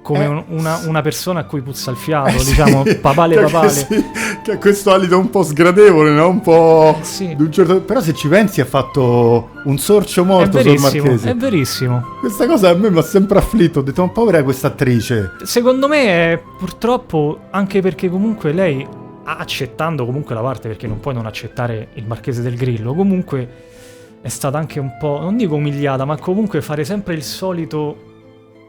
[0.08, 3.36] come Eh, un- una, una persona a cui puzza il fiato, Eh, sì, diciamo, papale
[3.36, 3.70] che- papale.
[3.70, 4.06] sì,
[4.42, 6.30] che ha questo alito un po' sgradevole, no?
[6.30, 6.98] Un po'.
[7.02, 7.36] Sì.
[7.38, 11.32] un certo- Però se ci pensi ha fatto un sorcio morto sul Marchese.
[11.32, 12.02] è verissimo.
[12.22, 13.80] Questa cosa a me mi ha sempre afflitto.
[13.80, 15.32] Ho detto, ma povera questa attrice.
[15.44, 18.88] Secondo me è purtroppo anche perché comunque lei,
[19.26, 23.50] accettando comunque la parte, perché non puoi non accettare il Marchese del Grillo, comunque
[24.22, 28.07] è stata anche un po', non dico umiliata, ma comunque fare sempre il solito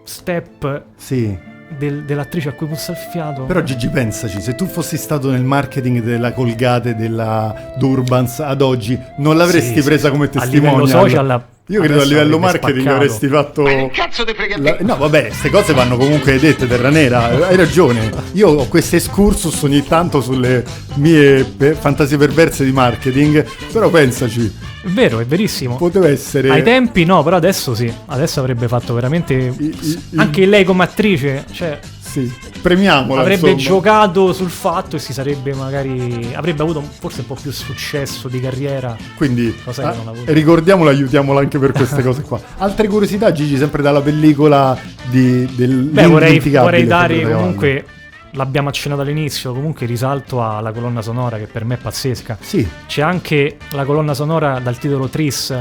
[0.09, 1.37] step Sì.
[1.77, 3.43] del- dell'attrice a cui puzza il fiato.
[3.43, 8.99] Però Gigi pensaci, se tu fossi stato nel marketing della Colgate, della Durbans ad oggi,
[9.19, 9.85] non l'avresti Sì, sì.
[9.87, 10.89] presa come A livello testimonial.
[11.11, 12.97] social, Io credo a adesso livello marketing spaccato.
[12.97, 13.91] avresti fatto...
[13.93, 18.11] Cazzo di frega La- no, vabbè, queste cose vanno comunque dette, Terra Nera, hai ragione.
[18.33, 24.51] Io ho queste excursus ogni tanto sulle mie pe- fantasie perverse di marketing, però pensaci,
[24.83, 25.77] È vero, è verissimo.
[25.77, 26.49] poteva essere...
[26.51, 27.93] Ai tempi no, però adesso sì.
[28.07, 29.35] Adesso avrebbe fatto veramente.
[29.35, 31.79] I- i- Anche lei come attrice, cioè,
[32.19, 33.77] Sì, premiamola, avrebbe insomma.
[33.77, 36.33] giocato sul fatto e si sarebbe magari.
[36.35, 38.97] Avrebbe avuto forse un po' più successo di carriera.
[39.17, 42.41] Quindi Cosa che ah, ricordiamola, aiutiamola anche per queste cose qua.
[42.59, 44.77] Altre curiosità, Gigi, sempre dalla pellicola
[45.11, 47.85] di, del Beh, vorrei, vorrei dare comunque.
[48.33, 52.37] L'abbiamo accennato all'inizio, comunque risalto alla colonna sonora che per me è pazzesca.
[52.39, 55.55] Sì, C'è anche la colonna sonora dal titolo Tris,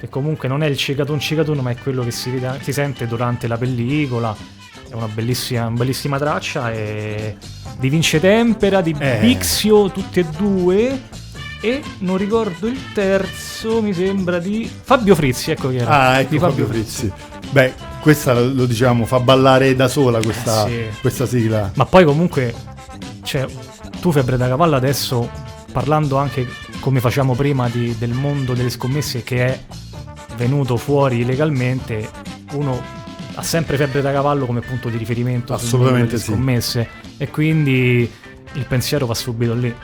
[0.00, 3.46] che comunque non è il cicatun cicatun, ma è quello che si, si sente durante
[3.46, 4.36] la pellicola.
[4.94, 6.70] È una bellissima, una bellissima traccia.
[6.72, 7.36] E
[7.80, 9.18] di Vince Tempera, di Eh.
[9.20, 11.02] Bixio, tutti e due.
[11.60, 15.90] E non ricordo il terzo, mi sembra di Fabio Frizzi, ecco chi era.
[16.10, 17.10] ah, ecco Di Fabio Frizzi.
[17.50, 21.00] Beh, questa lo, lo diciamo, fa ballare da sola questa, Eh, sì.
[21.00, 21.72] questa sigla.
[21.74, 22.54] Ma poi comunque,
[23.24, 23.46] cioè,
[24.00, 25.28] tu Febbre da Cavallo adesso,
[25.72, 26.46] parlando anche
[26.78, 29.60] come facciamo prima di- del mondo delle scommesse che è
[30.36, 32.08] venuto fuori legalmente,
[32.52, 33.02] uno
[33.34, 36.26] ha sempre Febbre da Cavallo come punto di riferimento Assolutamente sì.
[36.26, 38.08] scommesse e quindi
[38.52, 39.74] il pensiero va subito lì.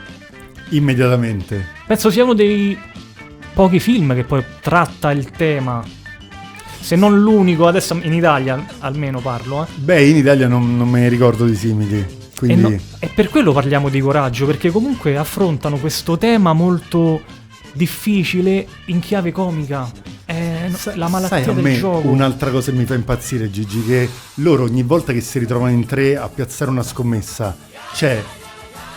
[0.69, 1.65] Immediatamente.
[1.85, 2.77] Penso sia uno dei
[3.53, 5.83] pochi film che poi tratta il tema,
[6.79, 9.67] se non l'unico, adesso in Italia almeno parlo, eh.
[9.75, 11.97] Beh, in Italia non, non me ne ricordo di simili.
[11.97, 12.61] E, Quindi...
[12.61, 17.21] no- e per quello parliamo di coraggio, perché comunque affrontano questo tema molto
[17.73, 19.89] difficile in chiave comica.
[20.75, 22.07] È la malattia sai, del me gioco.
[22.07, 25.85] Un'altra cosa che mi fa impazzire, Gigi, che loro ogni volta che si ritrovano in
[25.85, 27.55] tre a piazzare una scommessa
[27.93, 28.21] c'è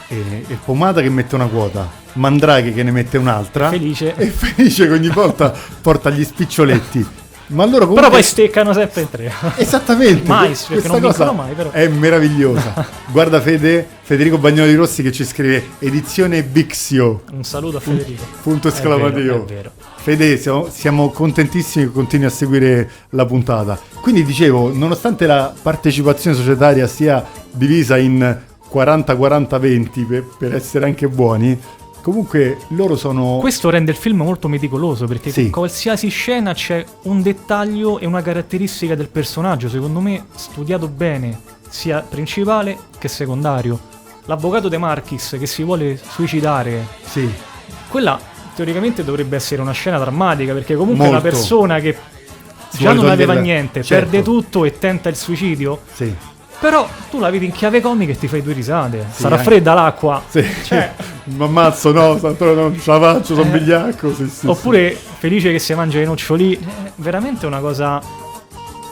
[0.09, 4.15] eh, il Pomata che mette una quota, Mandraghe che ne mette un'altra Felice.
[4.17, 7.07] e Felice che ogni volta porta gli spiccioletti.
[7.47, 9.33] Ma loro comunque Però poi steccano sempre in tre.
[9.57, 11.71] Esattamente, Mai, perché non vincono mai, però.
[11.73, 12.87] è meravigliosa.
[13.13, 17.23] Guarda Fede, Federico Bagnoli Rossi che ci scrive edizione Bixio.
[17.33, 18.25] Un saluto a Federico.
[18.43, 19.21] Punto È esclamativo.
[19.21, 19.71] vero, è vero.
[20.05, 23.81] Fede, siamo, siamo contentissimi che continui a seguire la puntata.
[24.03, 28.39] Quindi dicevo, nonostante la partecipazione societaria sia divisa in
[28.71, 31.59] 40-40-20 per, per essere anche buoni,
[32.03, 33.39] comunque loro sono...
[33.41, 35.45] Questo rende il film molto meticoloso perché Sì.
[35.45, 41.41] con qualsiasi scena c'è un dettaglio e una caratteristica del personaggio, secondo me studiato bene,
[41.71, 43.81] sia principale che secondario.
[44.27, 47.27] L'avvocato De Marchis che si vuole suicidare, Sì,
[47.89, 51.37] quella teoricamente dovrebbe essere una scena drammatica perché comunque è una Molto.
[51.37, 51.97] persona che
[52.69, 54.11] Si già non aveva niente, certo.
[54.11, 55.81] perde tutto e tenta il suicidio.
[55.93, 56.15] sì.
[56.61, 59.05] Però tu la vedi in chiave comica e ti fai due risate.
[59.13, 60.23] Sì, Sarà anche- fredda l'acqua.
[60.27, 60.43] sì.
[60.65, 60.95] Cioè,
[61.25, 63.59] Mi ammazzo, no, Santoro, non ce la faccio, sono Eh.
[63.59, 64.15] vigliacco.
[64.15, 66.55] Sì, sì, Oppure felice che si mangia i noccioli.
[66.55, 68.01] Eh, veramente una cosa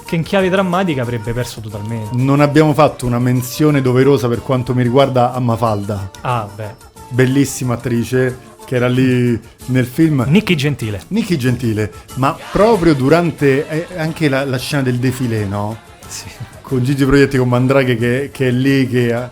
[0.04, 2.14] che in chiave drammatica avrebbe perso totalmente.
[2.16, 6.74] Non abbiamo fatto una menzione doverosa per quanto mi riguarda a Mafalda, Ah, beh.
[7.08, 10.24] bellissima attrice che era lì nel film.
[10.28, 11.00] Nicky Gentile.
[11.08, 15.78] Nicky Gentile, ma proprio durante eh, anche la, la scena del defilé, no?
[16.06, 16.26] Sì.
[16.60, 19.28] Con Gigi Proietti con Mandraghe che, che è lì che eh,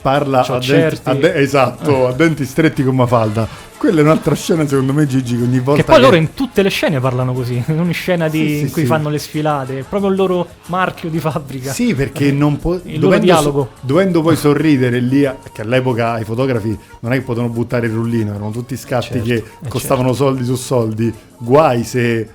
[0.00, 3.66] parla a denti, a de- esatto, a denti stretti con Mafalda.
[3.78, 6.62] Quella è un'altra scena secondo me Gigi che ogni volta Che poi loro in tutte
[6.62, 7.62] le scene parlano così.
[7.64, 8.86] In ogni scena di- Sì, sì, in cui sì.
[8.88, 9.78] fanno le sfilate.
[9.78, 11.70] È proprio il loro marchio di fabbrica.
[11.72, 12.76] Sì, perché non può.
[12.82, 13.68] Il loro dialogo.
[13.80, 17.92] dovendo poi sorridere lì, a- che all'epoca i fotografi non è che potevano buttare il
[17.92, 21.14] rullino, erano tutti scatti Certo, che eh, costavano soldi su soldi.
[21.38, 22.28] Guai se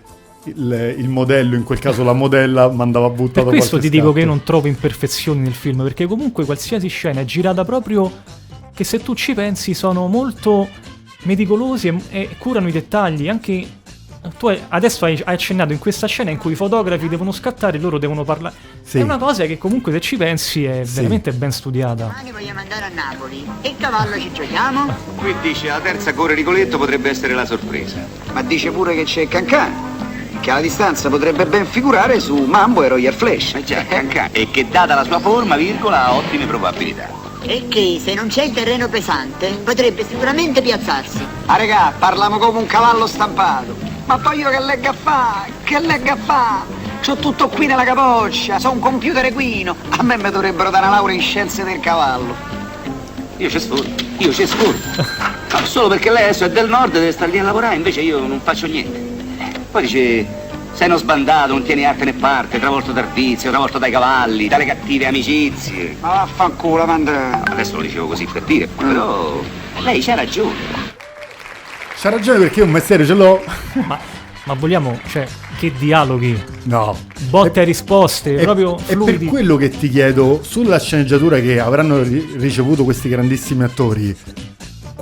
[0.45, 4.21] il, il modello, in quel caso la modella, mandava buttato Per questo ti dico che
[4.21, 8.11] io non trovo imperfezioni nel film, perché comunque qualsiasi scena è girata proprio
[8.73, 10.67] che se tu ci pensi sono molto
[11.23, 13.81] meticolosi e, e curano i dettagli, anche
[14.37, 17.77] tu hai- adesso hai, hai accennato in questa scena in cui i fotografi devono scattare
[17.77, 18.55] e loro devono parlare.
[18.81, 18.99] Sì.
[18.99, 20.95] È una cosa che comunque se ci pensi è Sì.
[20.95, 22.05] veramente ben studiata.
[22.05, 23.45] Domani vogliamo andare a Napoli.
[23.61, 24.93] E cavallo ci giochiamo?
[25.17, 28.05] Qui dice la terza con Rigoletto potrebbe essere la sorpresa.
[28.31, 29.92] Ma dice pure che c'è Cancan,
[30.39, 33.55] che alla distanza potrebbe ben figurare su Mambo e Royal Flash.
[33.55, 34.29] Eh già, Cancan.
[34.31, 37.09] E che data la sua forma, virgola, ha ottime probabilità.
[37.41, 41.25] E che se non c'è il terreno pesante potrebbe sicuramente piazzarsi.
[41.45, 43.75] Ah regà, parliamo come un cavallo stampato.
[44.05, 46.65] Ma poi io che leggo a fa, che leggo a fa?
[47.05, 49.75] C'ho tutto qui nella capoccia, so un computer equino.
[49.89, 52.33] A me mi dovrebbero dare una laurea in scienze del cavallo.
[53.37, 53.83] Io ci sforo,
[54.19, 54.77] io ci sforo.
[55.51, 57.99] No, solo perché lei adesso è del nord e deve stare lì a lavorare, invece
[57.99, 59.02] io non faccio niente.
[59.73, 60.23] Poi dice,
[60.73, 64.65] sei uno sbandato, non tieni arte né parte, travolto dal vizio, travolto dai cavalli, dalle
[64.65, 65.97] cattive amicizie.
[65.99, 67.41] Ma vaffanculo, mandra.
[67.43, 69.41] Adesso lo dicevo così per dire, però
[69.79, 70.53] lei c'ha ragione.
[71.99, 73.43] C'ha ragione perché io un mestiere ce l'ho.
[73.87, 73.97] Ma,
[74.43, 75.25] ma vogliamo, cioè,
[75.57, 76.95] che dialoghi, No.
[77.29, 82.03] botte e risposte, È, proprio è per quello che ti chiedo, sulla sceneggiatura che avranno
[82.03, 84.15] ri- ricevuto questi grandissimi attori,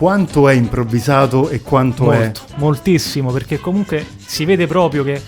[0.01, 2.17] quanto è improvvisato e quanto è...
[2.17, 5.21] Molto, moltissimo, perché comunque si vede proprio che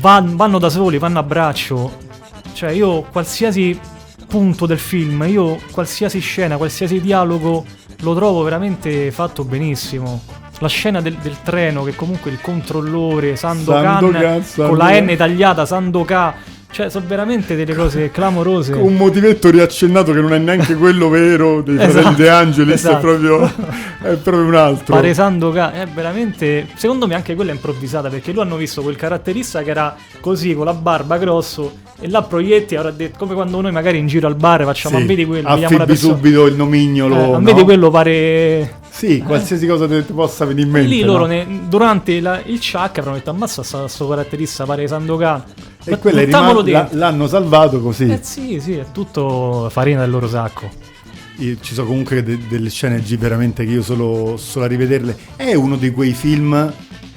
[0.00, 1.98] van- vanno da soli, vanno a braccio.
[2.54, 3.78] Cioè, io qualsiasi
[4.26, 7.62] punto del film, io qualsiasi scena, qualsiasi dialogo
[8.00, 10.22] lo trovo veramente fatto benissimo.
[10.60, 15.04] La scena del, del treno, che comunque il controllore Sandokan, Sandokan, con la Sandokan.
[15.04, 16.34] N tagliata, Sandokan.
[16.74, 18.72] Cioè, sono veramente delle cose clamorose.
[18.72, 22.96] Un motivetto riaccennato che non è neanche quello vero dei fratelli Esatto, De Angelis, esatto.
[22.96, 23.44] è, proprio,
[24.02, 24.94] è proprio un altro.
[24.96, 26.66] Pare Sandokan è veramente.
[26.74, 30.52] Secondo me anche quella è improvvisata perché loro hanno visto quel caratterista che era così
[30.54, 34.26] con la barba grosso e là proietti avrà detto come quando noi magari in giro
[34.26, 36.14] al bar facciamo Sì, ma vedi quello, vediamo una persona.
[36.14, 37.14] subito il nomignolo.
[37.14, 37.44] Eh, ma no?
[37.44, 38.82] vedi quello pare.
[38.90, 40.94] Sì, qualsiasi cosa ti possa venire in E mente.
[40.94, 41.12] lì no?
[41.12, 45.42] loro ne- durante la- il chuck avranno detto ammazza sta- sto caratterista pare Sandokan.
[45.84, 46.88] E quello è dentro.
[46.92, 48.08] l'hanno salvato così.
[48.10, 50.70] Eh sì, sì, è tutto farina del loro sacco.
[51.38, 55.16] Io- ci sono comunque de- delle scene G veramente che io solo, solo a rivederle.
[55.36, 56.54] È uno di quei film.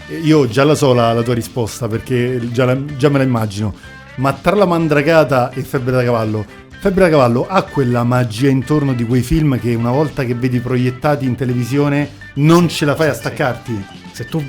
[0.09, 3.23] eh, Io già la so la, la tua risposta perché già, la- già me la
[3.23, 3.73] immagino.
[4.15, 6.43] Ma tra la mandragata e Febbre da cavallo,
[6.79, 10.59] Febbre da cavallo ha quella magia intorno di quei film che una volta che vedi
[10.59, 13.85] proiettati in televisione non ce la fai a staccarti.
[14.11, 14.43] Se tu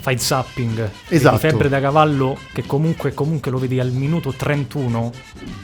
[0.00, 1.34] fai zapping Esatto.
[1.34, 5.12] di febbre da cavallo che comunque, comunque lo vedi al minuto 31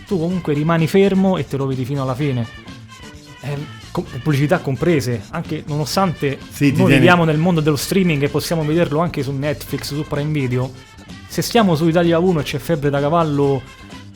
[0.06, 2.46] tu comunque rimani fermo e te lo vedi fino alla fine
[3.42, 3.56] Eh,
[3.90, 8.98] com- pubblicità comprese anche nonostante Sì, noi viviamo nel mondo dello streaming e possiamo vederlo
[9.00, 10.70] anche su Netflix su Prime Video
[11.26, 13.62] se stiamo su Italia 1 e c'è febbre da cavallo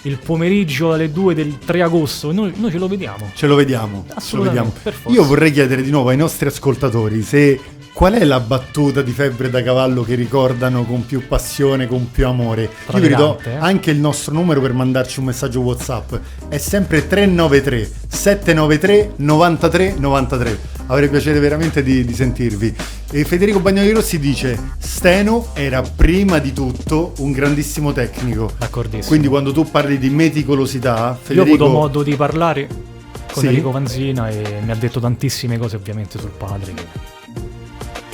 [0.03, 4.05] il pomeriggio alle 2 del 3 agosto noi, noi ce lo vediamo Ce lo vediamo.
[4.21, 4.71] Ce lo vediamo.
[5.07, 7.59] Io vorrei chiedere di nuovo ai nostri ascoltatori se
[7.95, 12.27] qual è la battuta di febbre da cavallo che ricordano con più passione, con più
[12.27, 12.69] amore.
[12.93, 13.55] Io vi ridò eh.
[13.55, 16.15] anche il nostro numero per mandarci un messaggio WhatsApp.
[16.49, 20.59] È sempre 393 793 93 93.
[20.87, 22.75] Avrei piacere veramente di, di sentirvi.
[23.13, 28.51] E Federico Bagnoli Rossi dice: Steno era prima di tutto un grandissimo tecnico.
[28.59, 32.67] d'accordissimo Quindi quando tu parli di meticolosità, Io ho Federico avuto modo di parlare
[33.33, 33.47] con Sì?
[33.47, 37.14] Enrico Vanzina e mi ha detto tantissime cose ovviamente sul padre.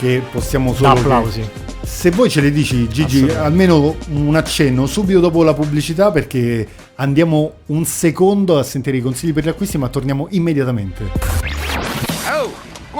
[0.01, 1.48] Che- possiamo Da solo che- applausi.
[1.82, 7.53] Se voi ce le dici, Gigi, almeno un accenno subito dopo la pubblicità perché andiamo
[7.66, 11.59] un secondo a sentire i consigli per gli acquisti, ma torniamo immediatamente.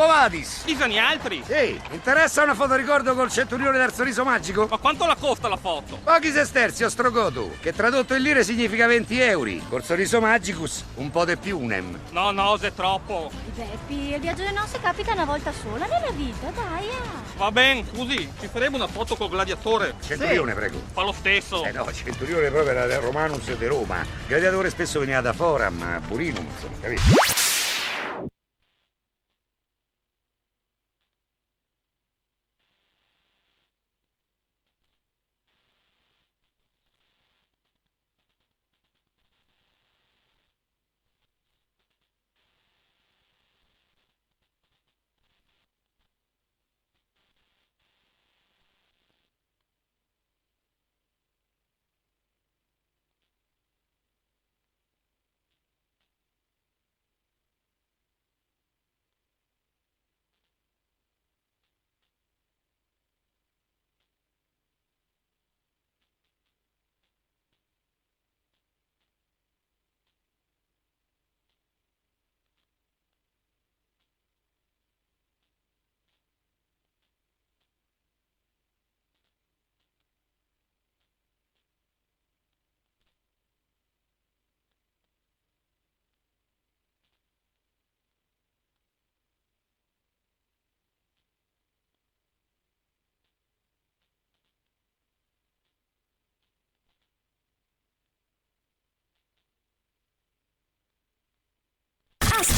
[0.01, 0.63] Quovadis!
[0.65, 1.43] Ci sono gli altri?
[1.47, 4.67] Ehi, interessa una fotoricordo col centurione del sorriso magico?
[4.67, 5.99] Ma quanto la costa la foto?
[6.03, 9.51] Pochi sesterzi, ostrogoto, che tradotto in lire significa 20 euro.
[9.69, 11.99] Col sorriso magicus, un po' di più unem.
[12.13, 13.31] No, no, se è troppo.
[13.55, 16.89] Beppi, il viaggio del nostro capita una volta sola nella vita, dai.
[16.89, 17.37] ah.
[17.37, 19.97] Va bene, scusi, ci faremo una foto col gladiatore.
[20.03, 20.81] Centurione, prego.
[20.93, 21.63] Fa lo stesso.
[21.63, 24.03] Eh no, centurione proprio era del Romanus di Roma.
[24.27, 27.40] Gladiatore spesso veniva da Forum, a Burinum, insomma, capito?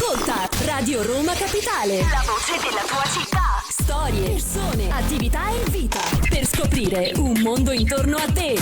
[0.02, 1.98] Ascolta Radio Roma Capitale.
[1.98, 3.62] La voce della tua città.
[3.68, 6.00] Storie, persone, attività e vita.
[6.28, 8.58] Per scoprire un mondo intorno a te.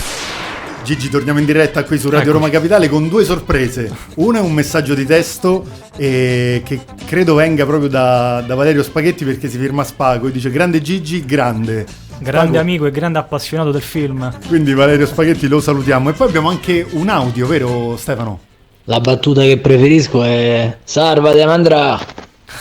[0.85, 2.39] Gigi, torniamo in diretta qui su Radio Ecco.
[2.39, 3.91] Roma Capitale con due sorprese.
[4.17, 5.65] Una è un messaggio di testo
[5.97, 10.51] eh, che credo venga proprio da, da Valerio Spaghetti perché si firma Spago e dice
[10.51, 11.87] grande Gigi, grande.
[12.19, 14.31] Grande Spago- amico e grande appassionato del film.
[14.47, 16.11] Quindi Valerio Spaghetti lo salutiamo.
[16.11, 18.49] E poi abbiamo anche un audio, vero Stefano?
[18.91, 21.97] La battuta che preferisco è Salva de Mandrà.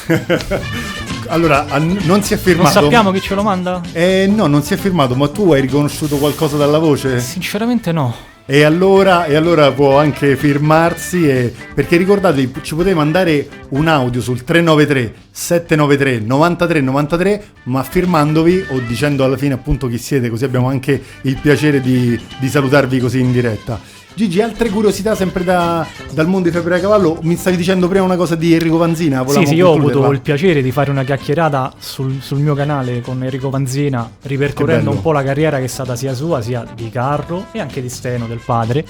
[1.31, 2.69] Allora, non si è Non firmato.
[2.69, 3.81] sappiamo chi ce lo manda?
[3.91, 7.19] Eh, no, non si è firmato, ma tu hai riconosciuto qualcosa dalla voce?
[7.19, 8.15] Sinceramente no.
[8.47, 14.21] E allora, e allora può anche firmarsi e- perché ricordatevi ci potete mandare un audio
[14.21, 20.45] sul 393 793 93 93 ma firmandovi o dicendo alla fine appunto chi siete così
[20.45, 23.79] abbiamo anche il piacere di, di salutarvi così in diretta.
[24.15, 27.19] Gigi, altre curiosità sempre da- dal mondo di Febbre Cavallo?
[27.21, 29.19] Mi stavi dicendo prima una cosa di Enrico Vanzina?
[29.19, 32.53] Sì, volevamo sì, io ho avuto il piacere di fare una chiacchierata sul, sul mio
[32.53, 36.65] canale con Enrico Vanzina, ripercorrendo un po' la carriera che è stata sia sua sia
[36.75, 38.85] di Carlo e anche di Steno, del padre.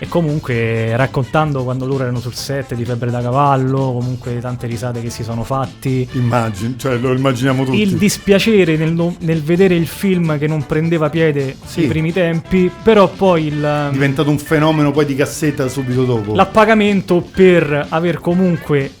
[0.00, 5.00] E comunque raccontando quando loro erano sul set di Febbre da Cavallo, comunque tante risate
[5.00, 6.08] che si sono fatti.
[6.12, 7.80] Immagini, cioè lo immaginiamo tutti.
[7.80, 11.80] Il dispiacere nel, nel vedere il film che non prendeva piede Sì.
[11.80, 16.32] nei primi tempi, però poi il, diventato un fenomeno poi di cassetta subito dopo.
[16.32, 18.92] l'appagamento per aver comunque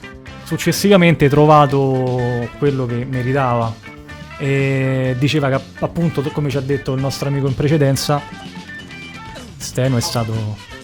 [0.42, 3.72] successivamente trovato quello che meritava.
[4.36, 8.20] E diceva che appunto, come ci ha detto il nostro amico in precedenza,
[9.56, 10.76] Steno è stato...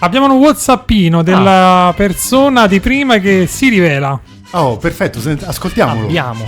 [0.00, 4.18] Abbiamo un whatsappino della persona di prima che si rivela.
[4.50, 6.06] Oh, perfetto, ascoltiamolo.
[6.06, 6.44] Abbiamo.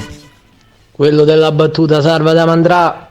[0.90, 3.10] Quello della battuta Salva de Mandrà.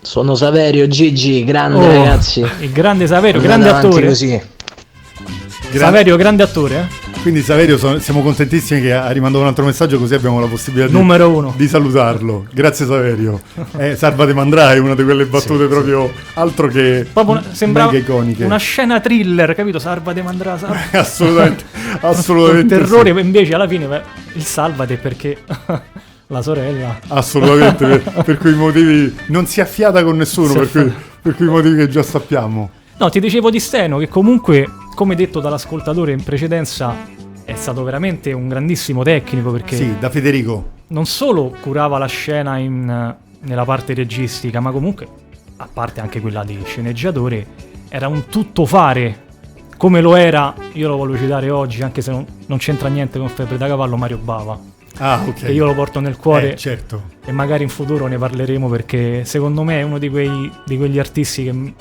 [0.00, 2.40] Sono Saverio, Gigi, grande Oh, ragazzi.
[2.60, 4.06] Il grande Saverio, Andate grande attore.
[4.06, 4.42] Così.
[5.70, 7.03] Gra- Saverio, grande attore, eh?
[7.24, 10.88] Quindi Saverio so- siamo contentissimi che ha rimandato un altro messaggio così abbiamo la possibilità
[10.88, 11.54] di, Numero uno.
[11.56, 12.44] di salutarlo.
[12.52, 13.40] Grazie Saverio.
[13.78, 17.90] Eh, Salva de Mandrai è una di quelle battute proprio altro che Proprio una- sembrava
[17.90, 18.44] mega iconiche.
[18.44, 19.78] una scena thriller, capito?
[19.78, 20.98] Salvate mandrà, salvate.
[20.98, 21.64] assolutamente,
[22.00, 24.02] assolutamente terrore, invece alla fine beh,
[24.34, 25.38] il salvate perché
[26.26, 26.98] la sorella...
[27.02, 27.08] sì.
[27.12, 30.94] Assolutamente, per, per quei motivi non si è affiata con nessuno, Si per, affia- quei,
[31.22, 32.70] per quei motivi che già sappiamo.
[32.98, 36.94] No, ti dicevo di Steno che comunque, come detto dall'ascoltatore in precedenza,
[37.44, 40.70] è stato veramente un grandissimo tecnico perché Sì, da Federico.
[40.88, 45.06] non solo curava la scena in- nella parte registica, ma comunque,
[45.56, 47.46] a parte anche quella di sceneggiatore,
[47.88, 49.22] era un tuttofare.
[49.76, 53.28] Come lo era, io lo voglio citare oggi, anche se non, non c'entra niente con
[53.28, 54.58] Febbre da Cavallo, Mario Bava.
[54.98, 55.34] Ah, ok.
[55.46, 57.02] Che io lo porto nel cuore Eh, certo.
[57.24, 61.00] e magari in futuro ne parleremo perché secondo me è uno di, quei, di quegli
[61.00, 61.74] artisti che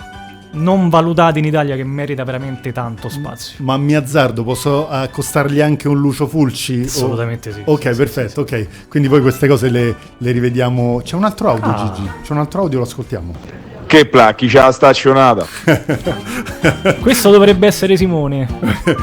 [0.54, 3.58] non valutati in Italia che merita veramente tanto spazio.
[3.64, 6.82] Ma mi azzardo, posso accostargli anche un Lucio Fulci?
[6.82, 7.62] O- Assolutamente sì.
[7.66, 8.88] Ok, Sì, perfetto, ok.
[8.90, 11.02] Quindi poi queste cose le, le rivediamo.
[11.04, 11.92] C'è un altro audio, Ah.
[11.96, 12.10] Gigi.
[12.24, 13.34] C'è un altro audio, lo ascoltiamo.
[13.86, 15.46] Che placchi, c'è la stazionata.
[17.02, 18.48] Questo dovrebbe essere Simone.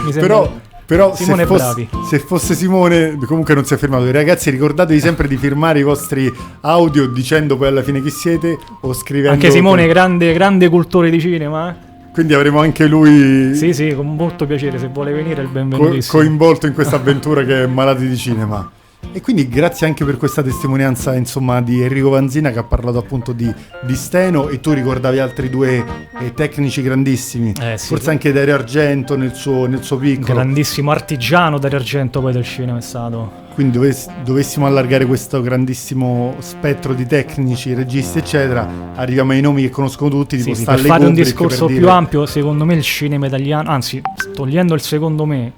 [0.05, 0.69] Mi sembra.
[0.91, 1.88] Però, però se, Simone fosse, Bravi.
[2.09, 4.11] se fosse Simone, comunque non si è firmato.
[4.11, 6.32] Ragazzi, ricordatevi sempre di firmare i vostri
[6.62, 9.30] audio dicendo poi alla fine chi siete o scrivendo.
[9.34, 11.70] Anche Simone, grande, grande cultore di cinema.
[11.70, 11.88] eh.
[12.12, 14.78] Quindi avremo anche lui Sì, sì, con molto piacere.
[14.80, 16.20] Se vuole venire, il co- benvenutissimo.
[16.20, 18.68] coinvolto in questa avventura che è Malati di Cinema.
[19.13, 23.33] E quindi grazie anche per questa testimonianza insomma di Enrico Vanzina che ha parlato appunto
[23.33, 23.53] di,
[23.83, 25.85] di Steno e tu ricordavi altri due
[26.21, 27.89] eh, tecnici grandissimi, Eh, sì.
[27.89, 30.35] forse anche Dario Argento nel suo, nel suo piccolo.
[30.35, 33.49] Grandissimo artigiano d'argento poi del cinema è stato.
[33.55, 39.71] Quindi dovess- dovessimo allargare questo grandissimo spettro di tecnici, registi eccetera, arriviamo ai nomi che
[39.71, 42.83] conoscono tutti, tipo Sì, per fare un discorso per più dire- ampio, secondo me il
[42.83, 44.01] cinema italiano, anzi,
[44.33, 45.53] togliendo il secondo me,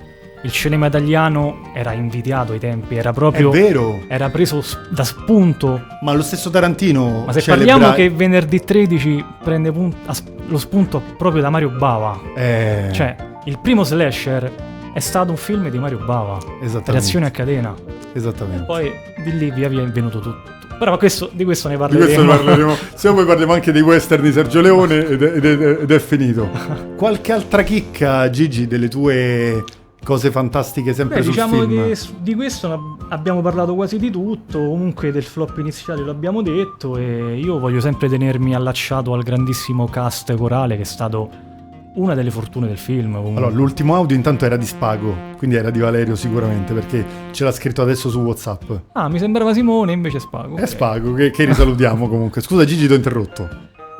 [0.45, 5.81] il cinema italiano era invidiato ai tempi, era È proprio vero, era preso da spunto.
[6.03, 10.31] ma lo stesso Tarantino Ma se celebra- parliamo che venerdì 13 prende pun- a sp-
[10.49, 13.15] lo spunto proprio da Mario Bava, Eh, cioè
[13.45, 14.51] il primo slasher
[14.93, 17.75] è stato un film di Mario Bava, esattamente, reazione a catena.
[18.13, 18.65] esattamente.
[18.65, 18.93] Poi
[19.25, 20.51] di lì via via è venuto tutto.
[20.79, 22.05] Però questo- di questo ne Di parleremo.
[22.07, 22.77] questo ne parleremo.
[22.95, 25.91] Se no poi parliamo anche dei western di Sergio Leone ed è, ed è- ed
[25.91, 26.49] è finito.
[26.97, 29.63] Qualche altra chicca, Gigi, delle tue
[30.05, 31.87] cose fantastiche sempre Beh, diciamo film?
[31.87, 36.97] che di questo abbiamo parlato quasi di tutto, comunque del flop iniziale lo abbiamo detto
[36.97, 41.51] e io voglio sempre tenermi allacciato al grandissimo cast corale che è stato
[41.95, 43.13] una delle fortune del film.
[43.13, 43.37] comunque.
[43.37, 47.53] Allora, l'ultimo audio intanto era di Spago, quindi era di Valerio sicuramente, perché ce l'ha
[47.53, 48.71] scritto adesso su WhatsApp.
[48.93, 50.57] Ah, mi sembrava Simone, invece Spago.
[50.57, 50.67] È.
[50.67, 52.41] Spago, che, che risalutiamo comunque.
[52.41, 53.49] Scusa Gigi, ti ho interrotto.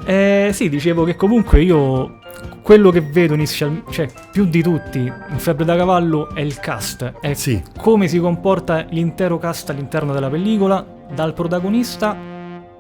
[0.05, 2.19] Eh, sì, dicevo che comunque io
[2.63, 7.13] quello che vedo inizialmente, cioè più di tutti in Febbre da Cavallo è il cast,
[7.21, 7.63] è Sì.
[7.79, 12.17] come si comporta l'intero cast all'interno della pellicola, dal protagonista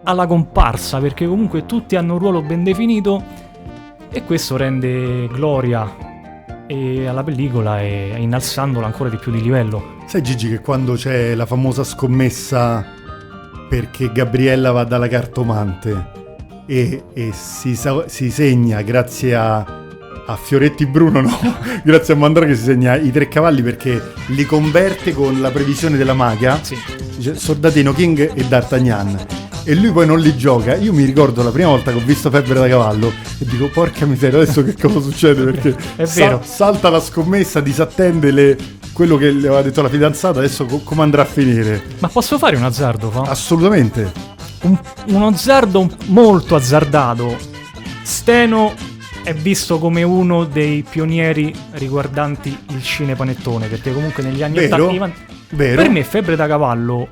[0.04, 3.22] alla comparsa, perché comunque tutti hanno un ruolo ben definito
[4.10, 6.10] e questo rende gloria
[7.06, 9.96] alla pellicola e innalzandola ancora di più di livello.
[10.06, 12.82] Sai Gigi che quando c'è la famosa scommessa
[13.68, 16.20] perché Gabriella va dalla cartomante
[16.66, 19.56] e, e si, sa- si segna grazie a,
[20.26, 21.38] a Fioretti Bruno, no?
[21.84, 25.96] grazie a Mandra che si segna i tre cavalli perché li converte con la previsione
[25.96, 26.76] della maga, Sì.
[27.34, 29.26] Soldatino King e D'Artagnan.
[29.64, 30.74] E lui poi non li gioca.
[30.74, 34.04] Io mi ricordo la prima volta che ho visto Febbre da Cavallo e dico porca
[34.06, 35.44] miseria, adesso che cosa succede?
[35.44, 36.40] Perché È vero.
[36.44, 38.56] salta la scommessa, disattende le-
[38.92, 41.80] quello che le aveva detto la fidanzata, adesso co- come andrà a finire?
[42.00, 43.08] Ma posso fare un azzardo?
[43.10, 43.20] Fa?
[43.20, 44.10] Assolutamente.
[44.62, 47.36] Un, uno azzardo un- molto azzardato.
[48.02, 48.74] Steno
[49.22, 55.12] è visto come uno dei pionieri riguardanti il cinepanettone, perché comunque negli anni Vero, 80
[55.50, 55.82] vero.
[55.82, 57.08] per me Febbre da cavallo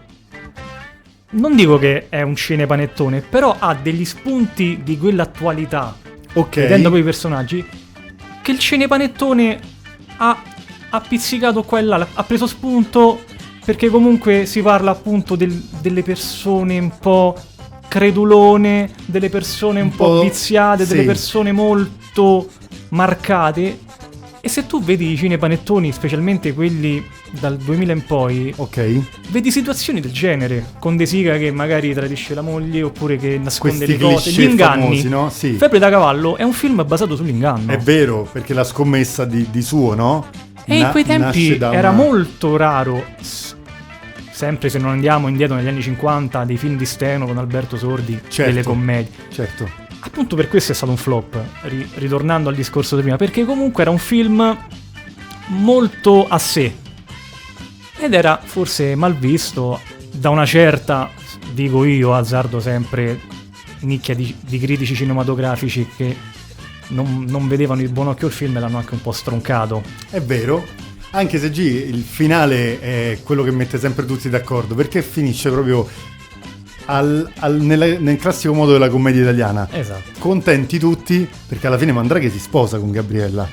[1.33, 5.95] non dico che è un cinepanettone, però ha degli spunti di quell'attualità,
[6.33, 6.57] Ok.
[6.57, 7.65] vedendo poi i personaggi,
[8.43, 9.61] che il cinepanettone
[10.17, 10.43] ha,
[10.91, 13.23] ha pizzicato qua e là, ha preso spunto
[13.65, 17.37] perché comunque si parla appunto del- delle persone un po'
[17.89, 21.07] credulone, delle persone un, Un po', po', viziate, delle sì.
[21.07, 22.49] persone molto
[22.91, 23.79] marcate.
[24.43, 27.05] E se tu vedi i cinepanettoni, specialmente quelli
[27.39, 29.01] dal 2000 in poi, Ok.
[29.29, 33.85] vedi situazioni del genere, con De Sica che magari tradisce la moglie oppure che nasconde
[33.85, 34.83] Questi le cose, gli inganni.
[34.83, 35.29] famosi, no?
[35.31, 35.53] Sì.
[35.53, 37.71] Febbre da cavallo è un film basato sull'inganno.
[37.71, 40.27] È vero, perché la scommessa di, di suo, no?
[40.71, 43.05] E in Na- quei tempi era una- molto raro,
[44.31, 48.21] sempre se non andiamo indietro negli anni 50, dei film di Steno con Alberto Sordi,
[48.29, 48.51] Certo.
[48.53, 49.11] delle commedie.
[49.31, 49.69] Certo.
[50.03, 53.83] Appunto per questo è stato un flop, ri- ritornando al discorso di prima, perché comunque
[53.83, 54.57] era un film
[55.49, 56.75] molto a sé.
[57.99, 59.79] Ed era forse mal visto
[60.13, 61.11] da una certa,
[61.53, 63.21] dico io, azzardo sempre,
[63.81, 66.17] nicchia di, di critici cinematografici che
[66.91, 69.83] non, non vedevano il buon occhio il film e l'hanno anche un po' stroncato.
[70.11, 70.65] È vero.
[71.13, 75.89] Anche se G, il finale è quello che mette sempre tutti d'accordo, perché finisce proprio
[76.87, 79.69] al- al- nella- nel classico modo della commedia italiana.
[79.73, 80.11] Esatto.
[80.19, 83.49] Contenti tutti, perché alla fine Mandraghe si sposa con Gabriella.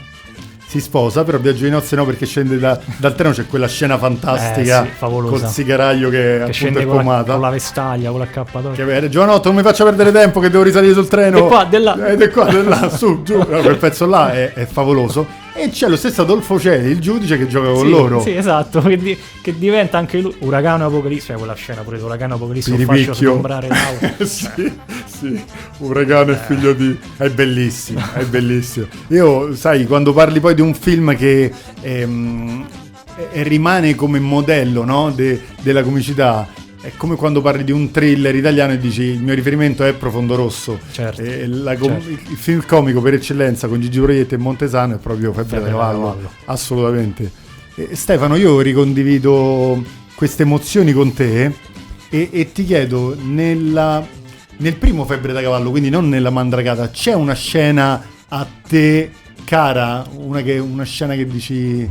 [0.70, 3.97] Si sposa, però viaggio di nozze no, perché scende da- dal treno, c'è quella scena
[3.97, 7.32] fantastica Eh, sì, col sigaraio che, Che appunto scende è con la, pomata.
[7.32, 8.76] con la vestaglia, con l'accappatoio.
[8.76, 11.38] Che beh, giovanotto, non mi faccia perdere tempo che devo risalire sul treno.
[11.38, 12.07] E qua, là.
[12.07, 13.38] Ed è qua, là, su, giù.
[13.38, 15.26] No, quel pezzo là è, è favoloso.
[15.60, 18.22] E c'è lo stesso Adolfo Celi, il giudice che gioca con Sì, loro.
[18.22, 22.36] Sì, esatto, che, di- che diventa anche lui uragano apocalisse, cioè quella scena pure uragano
[22.36, 23.30] apocalisse, un fascio Piripicchio.
[23.32, 24.14] sgombrare l'aula.
[24.24, 24.72] sì,
[25.05, 25.43] sì,
[25.80, 26.95] Uragano è figlio di...
[27.18, 28.86] è bellissimo, è bellissimo.
[29.08, 31.51] Io, sai, quando parli poi di un film che
[31.82, 32.66] ehm,
[33.34, 36.47] rimane come modello no, de- della comicità,
[36.88, 40.35] è come quando parli di un thriller italiano e dici il mio riferimento è Profondo
[40.35, 40.79] Rosso.
[40.89, 42.09] Certo, com- certo.
[42.09, 45.65] Il il film comico per eccellenza con Gigi Proietti e Montesano è proprio Febbre da
[45.65, 46.31] Febbre da Cavallo, Cavallo.
[46.45, 47.31] assolutamente.
[47.75, 49.83] E Stefano, io ricondivido
[50.15, 51.51] queste emozioni con te
[52.09, 54.07] e, e ti chiedo, nella,
[54.55, 59.11] nel primo Febbre da Cavallo, quindi non nella Mandragata, c'è una scena a te
[59.43, 61.85] cara, una, che, una scena che dici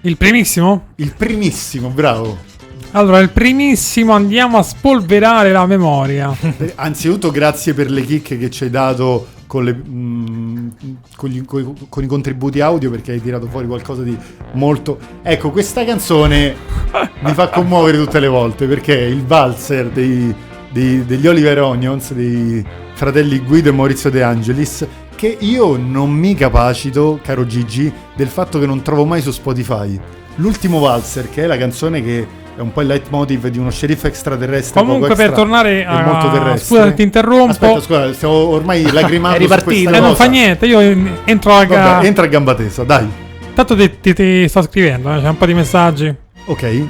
[0.00, 0.88] Il primissimo?
[0.96, 2.50] il primissimo, bravo.
[2.94, 6.34] Allora, il primissimo andiamo a spolverare la memoria.
[6.58, 10.68] Eh, Anzitutto grazie per le chicche che ci hai dato con, le, mm,
[11.16, 14.14] con, gli- coi- con i contributi audio perché hai tirato fuori qualcosa di
[14.52, 14.98] molto...
[15.22, 16.54] Ecco, questa canzone
[17.24, 20.34] mi fa commuovere tutte le volte perché è il valzer dei-
[20.70, 22.62] dei- degli Oliver Onions, dei
[22.92, 24.86] fratelli Guido e Maurizio De Angelis,
[25.16, 29.98] che io non mi capacito, caro Gigi, del fatto che non trovo mai su Spotify.
[30.36, 32.26] L'ultimo valzer, che è la canzone che
[32.56, 34.80] è un po' il leitmotiv di uno sceriffo extraterrestre.
[34.80, 36.78] Comunque, per extra tornare a- molto terrestre.
[36.78, 37.50] scusa ti interrompo.
[37.50, 39.90] Aspetta, scusa, stiamo ormai lagrimando È ripartito.
[39.90, 40.80] Eh, non fa niente, io
[41.24, 43.08] entro a ga- Vabbè, entra a gamba tesa, dai.
[43.54, 46.14] Tanto ti, ti- ti sto scrivendo, eh, c'è un po' di messaggi.
[46.46, 46.84] Ok,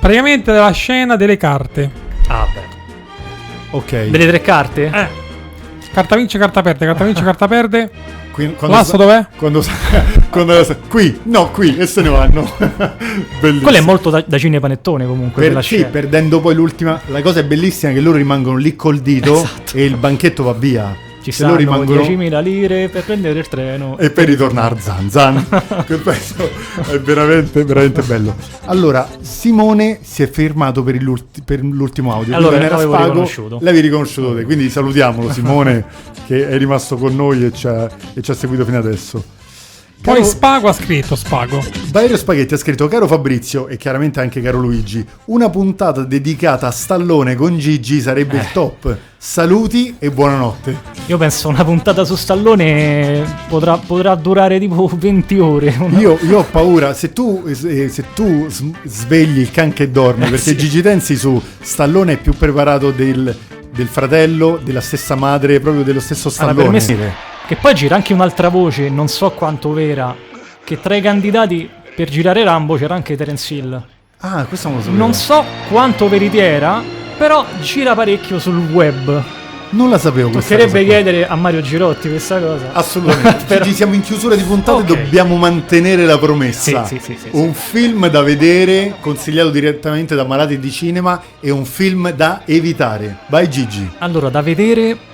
[0.00, 1.90] Praticamente della scena delle carte.
[2.28, 3.76] Ah, beh.
[3.76, 4.04] ok.
[4.08, 4.84] Delle tre carte?
[4.92, 5.06] Eh.
[5.92, 7.90] Carta vince, carta perde, carta vince, carta perde.
[8.32, 9.26] Qui- quando L'asso sa- dov'è?
[9.36, 9.62] Quando,
[10.30, 12.42] quando sa- qui, no, qui, e se ne vanno.
[12.58, 13.60] Bellissimo.
[13.62, 15.48] Quello è molto da, da cinepanettone comunque.
[15.50, 17.00] Per, sì, perdendo poi l'ultima.
[17.08, 19.76] La cosa è bellissima che loro rimangono lì col dito Esatto.
[19.76, 20.94] e il banchetto va via.
[21.22, 23.98] Ci se rimangono 10.000 lire per prendere il treno.
[23.98, 25.10] e per ritornare zan.
[25.10, 25.46] Zan.
[25.86, 26.48] Quel pezzo
[26.90, 28.34] è veramente veramente bello.
[28.66, 32.34] Allora Simone si è fermato per, il- per l'ultimo audio.
[32.34, 33.04] Allora, non era spago.
[33.04, 33.58] riconosciuto.
[33.60, 35.84] l'avevi riconosciuto te quindi salutiamolo Simone
[36.26, 39.22] che è rimasto con noi e ci ha, e ci ha seguito fino adesso
[40.02, 41.62] Poi Caro- Spago ha scritto Spago.
[41.90, 46.70] Valerio Spaghetti ha scritto Caro Fabrizio e chiaramente anche caro Luigi Una puntata dedicata a
[46.70, 48.40] Stallone con Gigi sarebbe Eh.
[48.40, 50.74] il top Saluti e buonanotte
[51.06, 55.76] Io penso una puntata su Stallone potrà, potrà durare tipo 20 ore.
[55.98, 58.46] Io, io ho paura, se tu, se tu
[58.84, 60.56] svegli il can che dorme, Eh, perché sì.
[60.56, 63.36] Gigi Tensi su Stallone è più preparato del,
[63.74, 66.62] del fratello, della stessa madre, proprio dello stesso Allora, Stallone.
[66.62, 66.96] per me sì.
[67.50, 70.14] Che poi gira anche un'altra voce, non so quanto vera,
[70.62, 73.86] che tra i candidati per girare Rambo c'era anche Terence Hill.
[74.18, 75.02] Ah, questo non lo sapevo.
[75.02, 76.80] Non so quanto veritiera,
[77.18, 79.20] però gira parecchio sul web.
[79.70, 82.70] Non la sapevo questa Toccherebbe chiedere a Mario Girotti questa cosa.
[82.72, 83.42] Assolutamente.
[83.48, 84.90] Però- Gigi, siamo in chiusura di puntata Ok.
[84.90, 86.84] e dobbiamo mantenere la promessa.
[86.84, 91.50] Sì, sì, sì, sì, un film da vedere, consigliato direttamente da Malati di Cinema, e
[91.50, 93.16] un film da evitare.
[93.26, 93.90] Vai Gigi.
[93.98, 95.08] Allora, da vedere,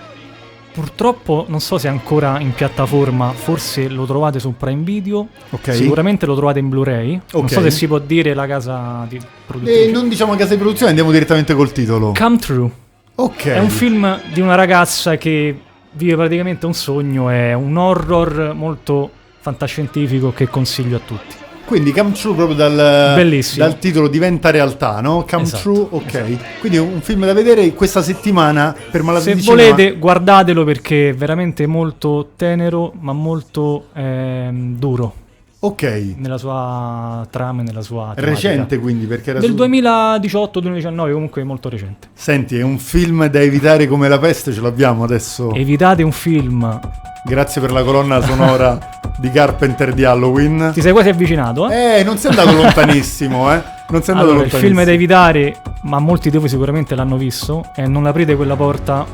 [0.76, 5.72] purtroppo non so se è ancora in piattaforma, forse lo trovate su Prime Video, Ok.
[5.74, 7.12] sicuramente lo trovate in Blu-ray.
[7.32, 7.50] Non Ok.
[7.50, 9.88] so se si può dire la casa di produttrice.
[9.88, 12.12] E non diciamo casa di produzione, andiamo direttamente col titolo.
[12.14, 12.70] Come True.
[13.14, 13.44] ok.
[13.46, 15.58] È un film di una ragazza che
[15.92, 19.10] vive praticamente un sogno, è un horror molto
[19.40, 21.34] fantascientifico che consiglio a tutti.
[21.66, 23.14] Quindi Come True proprio dal,
[23.56, 25.26] dal titolo diventa realtà, no?
[25.28, 25.62] Come Esatto.
[25.62, 26.60] True, ok.
[26.60, 29.70] Quindi è un film da vedere questa settimana per Malati Se di Cinema.
[29.70, 35.24] volete, guardatelo perché è veramente molto tenero, ma molto ehm, duro
[35.58, 36.14] Ok.
[36.16, 38.26] nella sua trama e nella sua tematica.
[38.26, 42.08] Recente quindi perché era Del su- 2018-2019, comunque molto recente.
[42.12, 45.52] Senti, è un film da evitare come la peste, ce l'abbiamo adesso.
[45.54, 46.78] Evitate un film.
[47.24, 48.78] Grazie per la colonna sonora
[49.18, 50.70] di Carpenter di Halloween.
[50.72, 51.98] Ti sei quasi avvicinato, eh?
[52.00, 53.62] Eh, non sei andato lontanissimo, eh.
[53.88, 54.60] Non sei andato Allora, il lontanissimo.
[54.60, 59.04] film da evitare, ma molti di voi sicuramente l'hanno visto, è Non aprite quella porta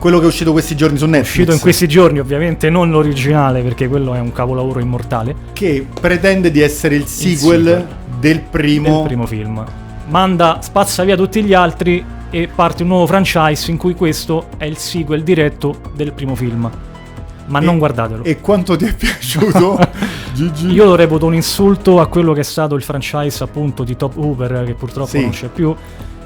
[0.00, 1.28] Quello che è uscito questi giorni su Netflix.
[1.28, 5.34] uscito in questi giorni, ovviamente non l'originale, perché quello è un capolavoro immortale.
[5.52, 7.86] Che pretende di essere il sequel, sequel.
[8.18, 8.96] del primo...
[8.96, 9.62] del primo film.
[10.08, 14.64] Manda, spazza via tutti gli altri e parte un nuovo franchise in cui questo è
[14.64, 16.70] il sequel diretto del primo film.
[17.46, 18.24] Ma E- non guardatelo.
[18.24, 19.78] E quanto ti è piaciuto?
[20.32, 20.68] Gigi?
[20.70, 24.16] Io lo reputo un insulto a quello che è stato il franchise appunto di Top
[24.16, 25.20] Hooper, che purtroppo Sì.
[25.20, 25.74] non c'è più.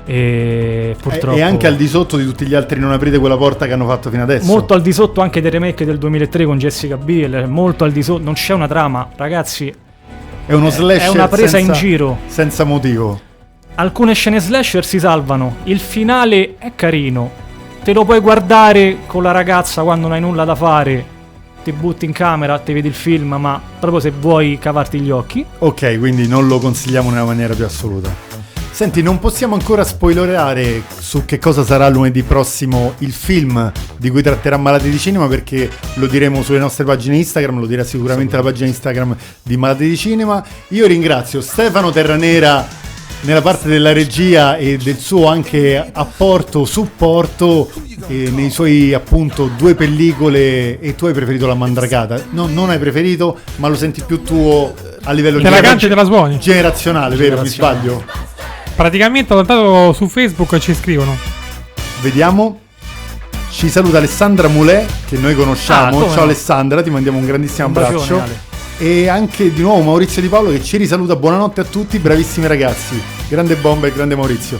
[0.07, 3.67] E purtroppo E anche al di sotto di tutti gli altri non aprite quella porta
[3.67, 4.47] che hanno fatto fino adesso.
[4.47, 8.03] molto al di sotto anche del remake del 2003 con Jessica Biel, molto al di
[8.03, 9.73] sotto, non c'è una trama, ragazzi.
[10.47, 12.19] È uno slasher È una presa senza- in giro.
[12.27, 13.19] Senza motivo.
[13.77, 17.31] Alcune scene slasher si salvano, il finale è carino.
[17.83, 21.13] Te lo puoi guardare con la ragazza quando non hai nulla da fare.
[21.65, 25.45] Ti butti in camera, ti vedi il film, ma proprio se vuoi cavarti gli occhi.
[25.61, 28.34] Ok, quindi non lo consigliamo nella maniera più assoluta.
[28.75, 34.21] Senti, non possiamo ancora spoilerare su che cosa sarà lunedì prossimo il film di cui
[34.21, 38.43] tratterà Malati di Cinema perché lo diremo sulle nostre pagine Instagram, lo dirà sicuramente la
[38.43, 40.45] pagina Instagram di Malati di Cinema.
[40.71, 42.67] Io ringrazio Stefano Terranera
[43.21, 47.71] nella parte della regia e del suo anche apporto, supporto
[48.09, 52.21] nei suoi appunto due pellicole e tu hai preferito la mandragata.
[52.31, 55.87] No, non hai preferito, ma lo senti più tuo a livello Te la genera- canti
[55.87, 56.39] te la suoni.
[56.41, 57.41] generazionale, vero?
[57.41, 58.33] Mi sbaglio?
[58.77, 61.17] Praticamente ho notato su Facebook e ci scrivono.
[62.03, 62.61] Vediamo.
[63.51, 65.91] Ci saluta Alessandra Moulet, che noi Ah, conosciamo.
[65.99, 66.23] come Ciao no.
[66.23, 68.21] Alessandra, ti mandiamo un grandissimo Un bacione, abbraccio.
[68.21, 68.39] Ale.
[68.79, 71.15] E anche di nuovo Maurizio Di Paolo che ci risaluta.
[71.15, 73.01] Buonanotte a tutti, bravissimi ragazzi.
[73.29, 74.59] Grande bomba e grande Maurizio.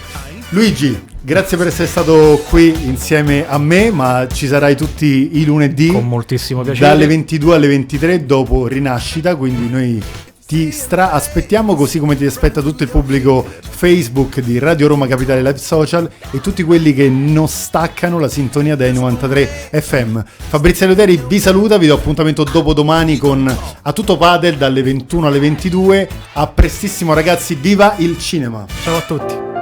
[0.51, 5.89] Luigi, grazie per essere stato qui insieme a me, ma ci sarai tutti i lunedì
[5.89, 6.87] Con moltissimo piacere.
[6.87, 10.01] dalle 22 alle 23 dopo Rinascita, quindi noi
[10.47, 15.43] ti stra aspettiamo così come ti aspetta tutto il pubblico Facebook di Radio Roma Capitale
[15.43, 20.21] Live Social e tutti quelli che non staccano la sintonia dai 93 FM.
[20.49, 25.27] Fabrizio Leoteri vi saluta, vi do appuntamento dopo domani con A Tutto Padel dalle 21
[25.27, 26.09] alle 22.
[26.35, 28.67] A prestissimo ragazzi, viva il cinema!
[28.83, 29.54] Ciao a tutti.